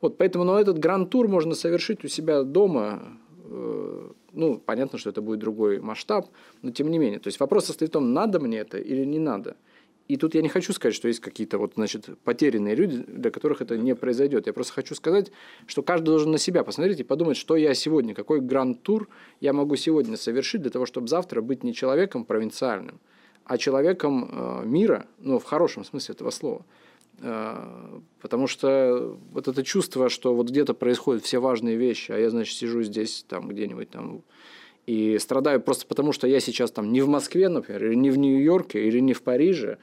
Вот 0.00 0.18
поэтому 0.18 0.44
но 0.44 0.58
этот 0.58 0.78
гранд-тур 0.78 1.28
можно 1.28 1.54
совершить 1.54 2.04
у 2.04 2.08
себя 2.08 2.42
дома. 2.42 3.18
Э, 3.44 4.10
ну, 4.32 4.58
понятно, 4.58 4.98
что 4.98 5.10
это 5.10 5.22
будет 5.22 5.38
другой 5.38 5.80
масштаб, 5.80 6.28
но 6.62 6.72
тем 6.72 6.90
не 6.90 6.98
менее. 6.98 7.20
То 7.20 7.28
есть 7.28 7.38
вопрос 7.38 7.66
состоит 7.66 7.90
в 7.90 7.92
том, 7.92 8.12
надо 8.12 8.40
мне 8.40 8.58
это 8.58 8.78
или 8.78 9.04
не 9.04 9.20
надо. 9.20 9.56
И 10.10 10.16
тут 10.16 10.34
я 10.34 10.42
не 10.42 10.48
хочу 10.48 10.72
сказать, 10.72 10.96
что 10.96 11.06
есть 11.06 11.20
какие-то 11.20 11.56
вот, 11.56 11.74
значит, 11.76 12.08
потерянные 12.24 12.74
люди, 12.74 13.04
для 13.06 13.30
которых 13.30 13.62
это 13.62 13.78
не 13.78 13.94
произойдет. 13.94 14.48
Я 14.48 14.52
просто 14.52 14.72
хочу 14.72 14.96
сказать, 14.96 15.30
что 15.68 15.84
каждый 15.84 16.06
должен 16.06 16.32
на 16.32 16.38
себя 16.38 16.64
посмотреть 16.64 16.98
и 16.98 17.04
подумать, 17.04 17.36
что 17.36 17.54
я 17.54 17.74
сегодня, 17.74 18.12
какой 18.12 18.40
гранд-тур 18.40 19.08
я 19.40 19.52
могу 19.52 19.76
сегодня 19.76 20.16
совершить 20.16 20.62
для 20.62 20.72
того, 20.72 20.84
чтобы 20.84 21.06
завтра 21.06 21.42
быть 21.42 21.62
не 21.62 21.72
человеком 21.72 22.24
провинциальным, 22.24 22.98
а 23.44 23.56
человеком 23.56 24.28
э, 24.32 24.62
мира, 24.66 25.06
ну, 25.20 25.38
в 25.38 25.44
хорошем 25.44 25.84
смысле 25.84 26.16
этого 26.16 26.30
слова. 26.30 26.66
Э, 27.20 28.00
потому 28.20 28.48
что 28.48 29.16
вот 29.30 29.46
это 29.46 29.62
чувство, 29.62 30.08
что 30.08 30.34
вот 30.34 30.50
где-то 30.50 30.74
происходят 30.74 31.22
все 31.22 31.38
важные 31.38 31.76
вещи, 31.76 32.10
а 32.10 32.18
я, 32.18 32.30
значит, 32.30 32.56
сижу 32.56 32.82
здесь, 32.82 33.24
там, 33.28 33.46
где-нибудь 33.46 33.90
там 33.90 34.24
и 34.86 35.18
страдаю 35.20 35.60
просто 35.60 35.86
потому, 35.86 36.10
что 36.12 36.26
я 36.26 36.40
сейчас 36.40 36.72
там 36.72 36.90
не 36.90 37.00
в 37.00 37.08
Москве, 37.08 37.48
например, 37.48 37.84
или 37.84 37.94
не 37.94 38.10
в 38.10 38.18
Нью-Йорке, 38.18 38.88
или 38.88 38.98
не 38.98 39.12
в 39.12 39.22
Париже, 39.22 39.78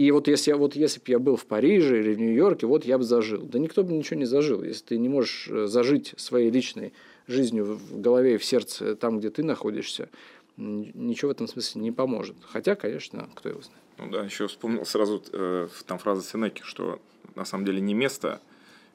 и 0.00 0.10
вот 0.12 0.28
если, 0.28 0.52
вот 0.52 0.76
если 0.76 0.98
бы 0.98 1.04
я 1.08 1.18
был 1.18 1.36
в 1.36 1.44
Париже 1.44 2.00
или 2.00 2.14
в 2.14 2.18
Нью-Йорке, 2.18 2.66
вот 2.66 2.86
я 2.86 2.96
бы 2.96 3.04
зажил. 3.04 3.42
Да 3.42 3.58
никто 3.58 3.84
бы 3.84 3.92
ничего 3.92 4.18
не 4.18 4.24
зажил. 4.24 4.62
Если 4.62 4.82
ты 4.82 4.98
не 4.98 5.10
можешь 5.10 5.46
э, 5.50 5.66
зажить 5.66 6.14
своей 6.16 6.50
личной 6.50 6.94
жизнью 7.26 7.66
в 7.76 8.00
голове 8.00 8.36
и 8.36 8.38
в 8.38 8.44
сердце 8.44 8.96
там, 8.96 9.18
где 9.18 9.28
ты 9.28 9.44
находишься, 9.44 10.08
ничего 10.56 11.28
в 11.28 11.32
этом 11.32 11.48
смысле 11.48 11.82
не 11.82 11.92
поможет. 11.92 12.34
Хотя, 12.40 12.76
конечно, 12.76 13.28
кто 13.34 13.50
его 13.50 13.60
знает. 13.60 13.82
Ну 13.98 14.10
да, 14.10 14.24
еще 14.24 14.46
вспомнил 14.46 14.86
сразу 14.86 15.22
э, 15.34 15.68
там 15.84 15.98
фраза 15.98 16.22
Сенеки, 16.22 16.62
что 16.64 16.98
на 17.34 17.44
самом 17.44 17.66
деле 17.66 17.82
не 17.82 17.92
место 17.92 18.40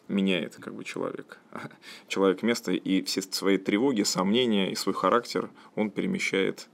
меняет 0.08 0.56
как 0.56 0.74
бы 0.74 0.84
человек. 0.84 1.38
Человек 2.08 2.41
место 2.41 2.72
и 2.72 3.04
все 3.04 3.22
свои 3.22 3.60
тревоги, 3.60 4.02
сомнения 4.02 4.72
и 4.72 4.76
свой 4.76 4.96
характер 4.96 5.52
он 5.76 5.91
перемещает 5.91 6.68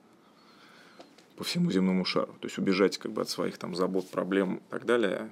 по 1.42 1.46
всему 1.46 1.72
земному 1.72 2.06
шару. 2.06 2.36
То 2.40 2.46
есть 2.46 2.60
убежать 2.60 3.00
как 3.00 3.14
бы 3.14 3.24
от 3.24 3.28
своих 3.28 3.58
там 3.58 3.74
забот, 3.74 4.08
проблем 4.12 4.58
и 4.58 4.70
так 4.70 4.86
далее 4.86 5.32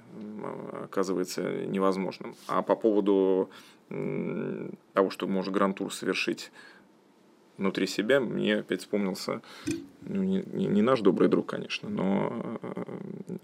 оказывается 0.82 1.42
невозможным. 1.66 2.34
А 2.48 2.62
по 2.62 2.74
поводу 2.74 3.48
того, 3.88 5.10
что 5.10 5.28
может 5.28 5.54
грантур 5.54 5.94
совершить 5.94 6.50
внутри 7.58 7.86
себя, 7.86 8.18
мне 8.18 8.56
опять 8.56 8.80
вспомнился 8.80 9.40
ну, 10.02 10.24
не, 10.24 10.42
не, 10.42 10.82
наш 10.82 11.00
добрый 11.00 11.28
друг, 11.28 11.46
конечно, 11.46 11.88
но 11.88 12.58
э, 12.60 12.84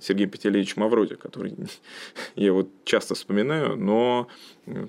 Сергей 0.00 0.26
Петелевич 0.26 0.76
Мавроди, 0.76 1.14
который 1.14 1.55
я 2.35 2.52
вот 2.52 2.68
часто 2.83 3.14
вспоминаю, 3.14 3.76
но 3.76 4.26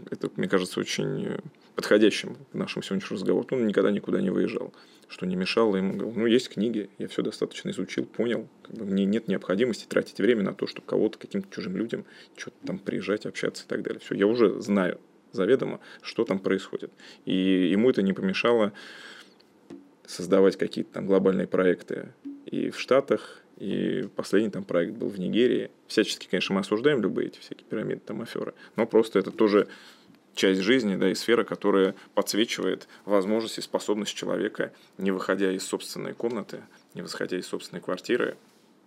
это, 0.09 0.31
мне 0.35 0.47
кажется, 0.47 0.79
очень 0.79 1.37
подходящим 1.77 2.35
к 2.51 2.55
нашему 2.55 2.83
сегодняшнему 2.83 3.15
разговору. 3.15 3.47
Он 3.51 3.65
никогда 3.65 3.91
никуда 3.91 4.19
не 4.19 4.31
выезжал 4.31 4.73
что 5.09 5.25
не 5.25 5.35
мешало 5.35 5.77
ему. 5.77 5.93
Говорил, 5.93 6.19
ну, 6.19 6.25
есть 6.25 6.49
книги, 6.49 6.89
я 6.97 7.07
все 7.07 7.21
достаточно 7.21 7.69
изучил, 7.69 8.05
понял. 8.05 8.47
Как 8.63 8.75
бы 8.75 8.85
мне 8.85 9.05
нет 9.05 9.27
необходимости 9.27 9.85
тратить 9.85 10.17
время 10.19 10.43
на 10.43 10.53
то, 10.53 10.67
чтобы 10.67 10.85
кого-то, 10.85 11.17
каким-то 11.17 11.47
чужим 11.49 11.77
людям 11.77 12.05
что-то 12.35 12.57
там 12.65 12.77
приезжать, 12.77 13.25
общаться 13.25 13.63
и 13.63 13.67
так 13.67 13.83
далее. 13.83 13.99
Все, 13.99 14.15
я 14.15 14.27
уже 14.27 14.59
знаю 14.61 14.99
заведомо, 15.31 15.79
что 16.01 16.25
там 16.25 16.39
происходит. 16.39 16.91
И 17.25 17.69
ему 17.71 17.89
это 17.89 18.01
не 18.01 18.13
помешало 18.13 18.73
создавать 20.05 20.57
какие-то 20.57 20.93
там 20.93 21.07
глобальные 21.07 21.47
проекты 21.47 22.13
и 22.45 22.69
в 22.69 22.79
Штатах, 22.79 23.43
и 23.57 24.07
последний 24.15 24.49
там 24.49 24.63
проект 24.63 24.93
был 24.93 25.09
в 25.09 25.19
Нигерии. 25.19 25.71
Всячески, 25.87 26.27
конечно, 26.29 26.55
мы 26.55 26.61
осуждаем 26.61 27.01
любые 27.01 27.27
эти 27.27 27.39
всякие 27.39 27.65
пирамиды, 27.65 28.01
там 28.05 28.21
аферы, 28.21 28.53
но 28.75 28.85
просто 28.85 29.19
это 29.19 29.31
тоже 29.31 29.67
часть 30.37 30.61
жизни, 30.61 30.95
да, 30.95 31.09
и 31.09 31.15
сфера, 31.15 31.43
которая 31.43 31.95
подсвечивает 32.13 32.87
возможность 33.05 33.57
и 33.57 33.61
способность 33.61 34.15
человека, 34.15 34.71
не 34.97 35.11
выходя 35.11 35.51
из 35.51 35.63
собственной 35.63 36.13
комнаты, 36.13 36.63
не 36.93 37.01
выходя 37.01 37.37
из 37.37 37.45
собственной 37.47 37.81
квартиры, 37.81 38.37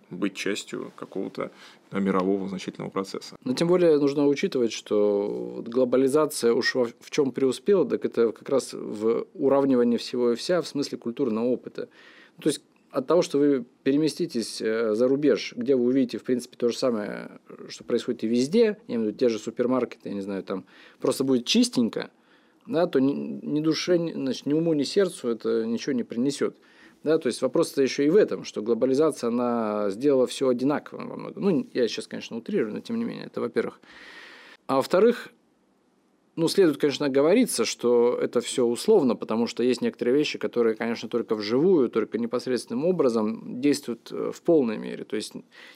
быть 0.09 0.35
частью 0.35 0.91
какого-то 0.95 1.51
мирового 1.91 2.47
значительного 2.47 2.89
процесса. 2.89 3.37
Но 3.43 3.53
тем 3.53 3.67
более 3.67 3.97
нужно 3.97 4.27
учитывать, 4.27 4.73
что 4.73 5.63
глобализация 5.65 6.53
уж 6.53 6.75
в 6.75 7.09
чем 7.09 7.31
преуспела, 7.31 7.87
так 7.87 8.03
это 8.03 8.31
как 8.31 8.49
раз 8.49 8.73
в 8.73 9.25
уравнивании 9.33 9.97
всего 9.97 10.33
и 10.33 10.35
вся 10.35 10.61
в 10.61 10.67
смысле 10.67 10.97
культурного 10.97 11.45
опыта. 11.45 11.87
То 12.41 12.49
есть 12.49 12.61
от 12.91 13.07
того, 13.07 13.21
что 13.21 13.39
вы 13.39 13.65
переместитесь 13.83 14.61
э, 14.61 14.93
за 14.93 15.07
рубеж, 15.07 15.53
где 15.55 15.75
вы 15.75 15.85
увидите, 15.85 16.17
в 16.17 16.23
принципе, 16.23 16.57
то 16.57 16.69
же 16.69 16.77
самое, 16.77 17.39
что 17.69 17.83
происходит 17.83 18.23
и 18.23 18.27
везде, 18.27 18.77
я 18.87 18.95
имею 18.95 19.01
в 19.01 19.07
виду 19.07 19.17
те 19.17 19.29
же 19.29 19.39
супермаркеты, 19.39 20.09
я 20.09 20.15
не 20.15 20.21
знаю, 20.21 20.43
там 20.43 20.65
просто 20.99 21.23
будет 21.23 21.45
чистенько, 21.45 22.11
да, 22.67 22.87
то 22.87 22.99
ни, 22.99 23.13
ни 23.13 23.61
душе, 23.61 23.97
значит, 23.97 24.45
ни 24.45 24.53
уму, 24.53 24.73
ни 24.73 24.83
сердцу 24.83 25.29
это 25.29 25.65
ничего 25.65 25.93
не 25.93 26.03
принесет. 26.03 26.55
Да, 27.03 27.17
то 27.17 27.27
есть 27.27 27.41
вопрос-то 27.41 27.81
еще 27.81 28.05
и 28.05 28.09
в 28.11 28.15
этом, 28.15 28.43
что 28.43 28.61
глобализация, 28.61 29.29
она 29.29 29.89
сделала 29.89 30.27
все 30.27 30.49
одинаково 30.49 31.03
во 31.07 31.15
многом. 31.15 31.43
Ну, 31.43 31.67
я 31.73 31.87
сейчас, 31.87 32.05
конечно, 32.05 32.37
утрирую, 32.37 32.73
но 32.73 32.79
тем 32.79 32.97
не 32.97 33.05
менее, 33.05 33.25
это 33.25 33.41
во-первых. 33.41 33.81
А 34.67 34.75
во-вторых, 34.75 35.29
ну, 36.37 36.47
следует, 36.47 36.77
конечно, 36.77 37.07
оговориться, 37.07 37.65
что 37.65 38.17
это 38.17 38.39
все 38.39 38.65
условно, 38.65 39.15
потому 39.15 39.47
что 39.47 39.63
есть 39.63 39.81
некоторые 39.81 40.15
вещи, 40.15 40.39
которые, 40.39 40.75
конечно, 40.75 41.09
только 41.09 41.35
вживую, 41.35 41.89
только 41.89 42.17
непосредственным 42.17 42.85
образом 42.85 43.59
действуют 43.59 44.11
э, 44.11 44.31
в 44.33 44.41
полной 44.41 44.77
мере. 44.77 45.03
То 45.03 45.17
есть 45.17 45.33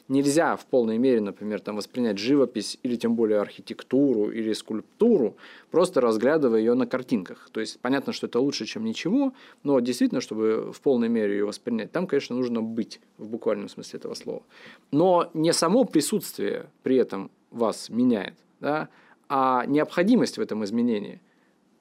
нельзя 0.08 0.56
в 0.56 0.66
полной 0.66 0.98
мере, 0.98 1.20
например, 1.20 1.60
там, 1.60 1.76
воспринять 1.76 2.18
живопись 2.18 2.80
или 2.84 2.96
тем 2.96 3.16
более 3.16 3.40
архитектуру 3.40 4.32
или 4.32 4.54
скульптуру, 4.54 5.36
просто 5.72 6.00
разглядывая 6.00 6.60
ее 6.60 6.74
на 6.74 6.88
картинках. 6.88 7.50
То 7.52 7.60
есть 7.60 7.80
понятно, 7.82 8.14
что 8.14 8.28
это 8.28 8.40
лучше, 8.40 8.66
чем 8.66 8.86
ничего, 8.86 9.34
но 9.64 9.82
действительно, 9.82 10.22
чтобы 10.22 10.72
в 10.72 10.80
полной 10.80 11.10
мере 11.10 11.34
ее 11.34 11.46
воспринять, 11.46 11.92
там, 11.92 12.08
конечно, 12.08 12.34
нужно 12.34 12.62
быть 12.62 13.02
в 13.18 13.28
буквальном 13.28 13.68
смысле 13.68 14.00
этого 14.00 14.14
слова. 14.14 14.44
Но 14.92 15.30
не 15.34 15.52
само 15.52 15.84
присутствие 15.84 16.68
при 16.82 16.96
этом 16.96 17.30
вас 17.52 17.90
меняет, 17.90 18.36
да, 18.62 18.88
а 19.30 19.66
необходимость 19.66 20.38
в 20.38 20.42
этом 20.42 20.64
изменении 20.64 21.22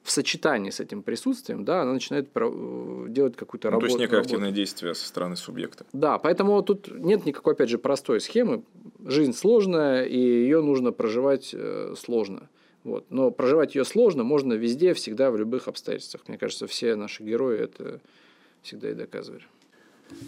в 0.04 0.10
сочетании 0.10 0.68
с 0.68 0.80
этим 0.80 1.02
присутствием, 1.02 1.64
да, 1.64 1.80
она 1.80 1.94
начинает 1.94 2.28
делать 3.10 3.36
какую-то 3.36 3.68
ну, 3.68 3.72
работу. 3.72 3.86
То 3.86 3.86
есть 3.86 3.98
некое 3.98 4.20
активное 4.20 4.50
действие 4.50 4.94
со 4.94 5.08
стороны 5.08 5.34
субъекта. 5.34 5.86
Да, 5.94 6.18
поэтому 6.18 6.62
тут 6.62 6.88
нет 6.92 7.24
никакой, 7.24 7.54
опять 7.54 7.70
же, 7.70 7.78
простой 7.78 8.20
схемы. 8.20 8.62
Жизнь 9.02 9.32
сложная, 9.32 10.04
и 10.04 10.18
ее 10.18 10.60
нужно 10.60 10.92
проживать 10.92 11.54
э, 11.54 11.94
сложно. 11.98 12.50
Вот. 12.84 13.06
Но 13.08 13.30
проживать 13.30 13.74
ее 13.74 13.86
сложно 13.86 14.24
можно 14.24 14.52
везде, 14.52 14.92
всегда, 14.92 15.30
в 15.30 15.38
любых 15.38 15.68
обстоятельствах. 15.68 16.28
Мне 16.28 16.36
кажется, 16.36 16.66
все 16.66 16.96
наши 16.96 17.22
герои 17.22 17.58
это 17.58 18.02
всегда 18.62 18.90
и 18.90 18.94
доказывали. 18.94 19.44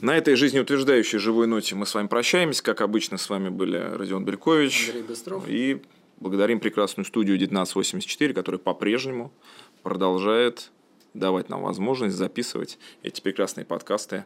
На 0.01 0.17
этой 0.17 0.37
жизнеутверждающей 0.37 1.19
живой 1.19 1.47
ноте 1.47 1.75
мы 1.75 1.85
с 1.85 1.95
вами 1.95 2.07
прощаемся. 2.07 2.63
Как 2.63 2.81
обычно, 2.81 3.19
с 3.19 3.29
вами 3.29 3.51
были 3.51 3.77
Родион 3.77 4.25
Белькович 4.25 4.89
Андрей 4.89 5.03
Быстров. 5.03 5.45
и 5.47 5.83
Благодарим 6.19 6.61
прекрасную 6.61 7.05
студию 7.05 7.37
1984, 7.37 8.33
которая 8.35 8.59
по-прежнему 8.59 9.33
продолжает 9.83 10.71
давать 11.15 11.49
нам 11.49 11.63
возможность 11.63 12.17
записывать 12.17 12.79
эти 13.03 13.21
прекрасные 13.21 13.65
подкасты 13.65 14.25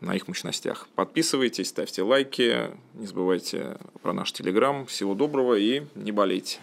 на 0.00 0.14
их 0.14 0.28
мощностях. 0.28 0.88
Подписывайтесь, 0.94 1.68
ставьте 1.68 2.02
лайки, 2.02 2.70
не 2.94 3.06
забывайте 3.06 3.78
про 4.02 4.12
наш 4.12 4.32
телеграм. 4.32 4.86
Всего 4.86 5.14
доброго 5.14 5.54
и 5.54 5.82
не 5.94 6.12
болейте. 6.12 6.60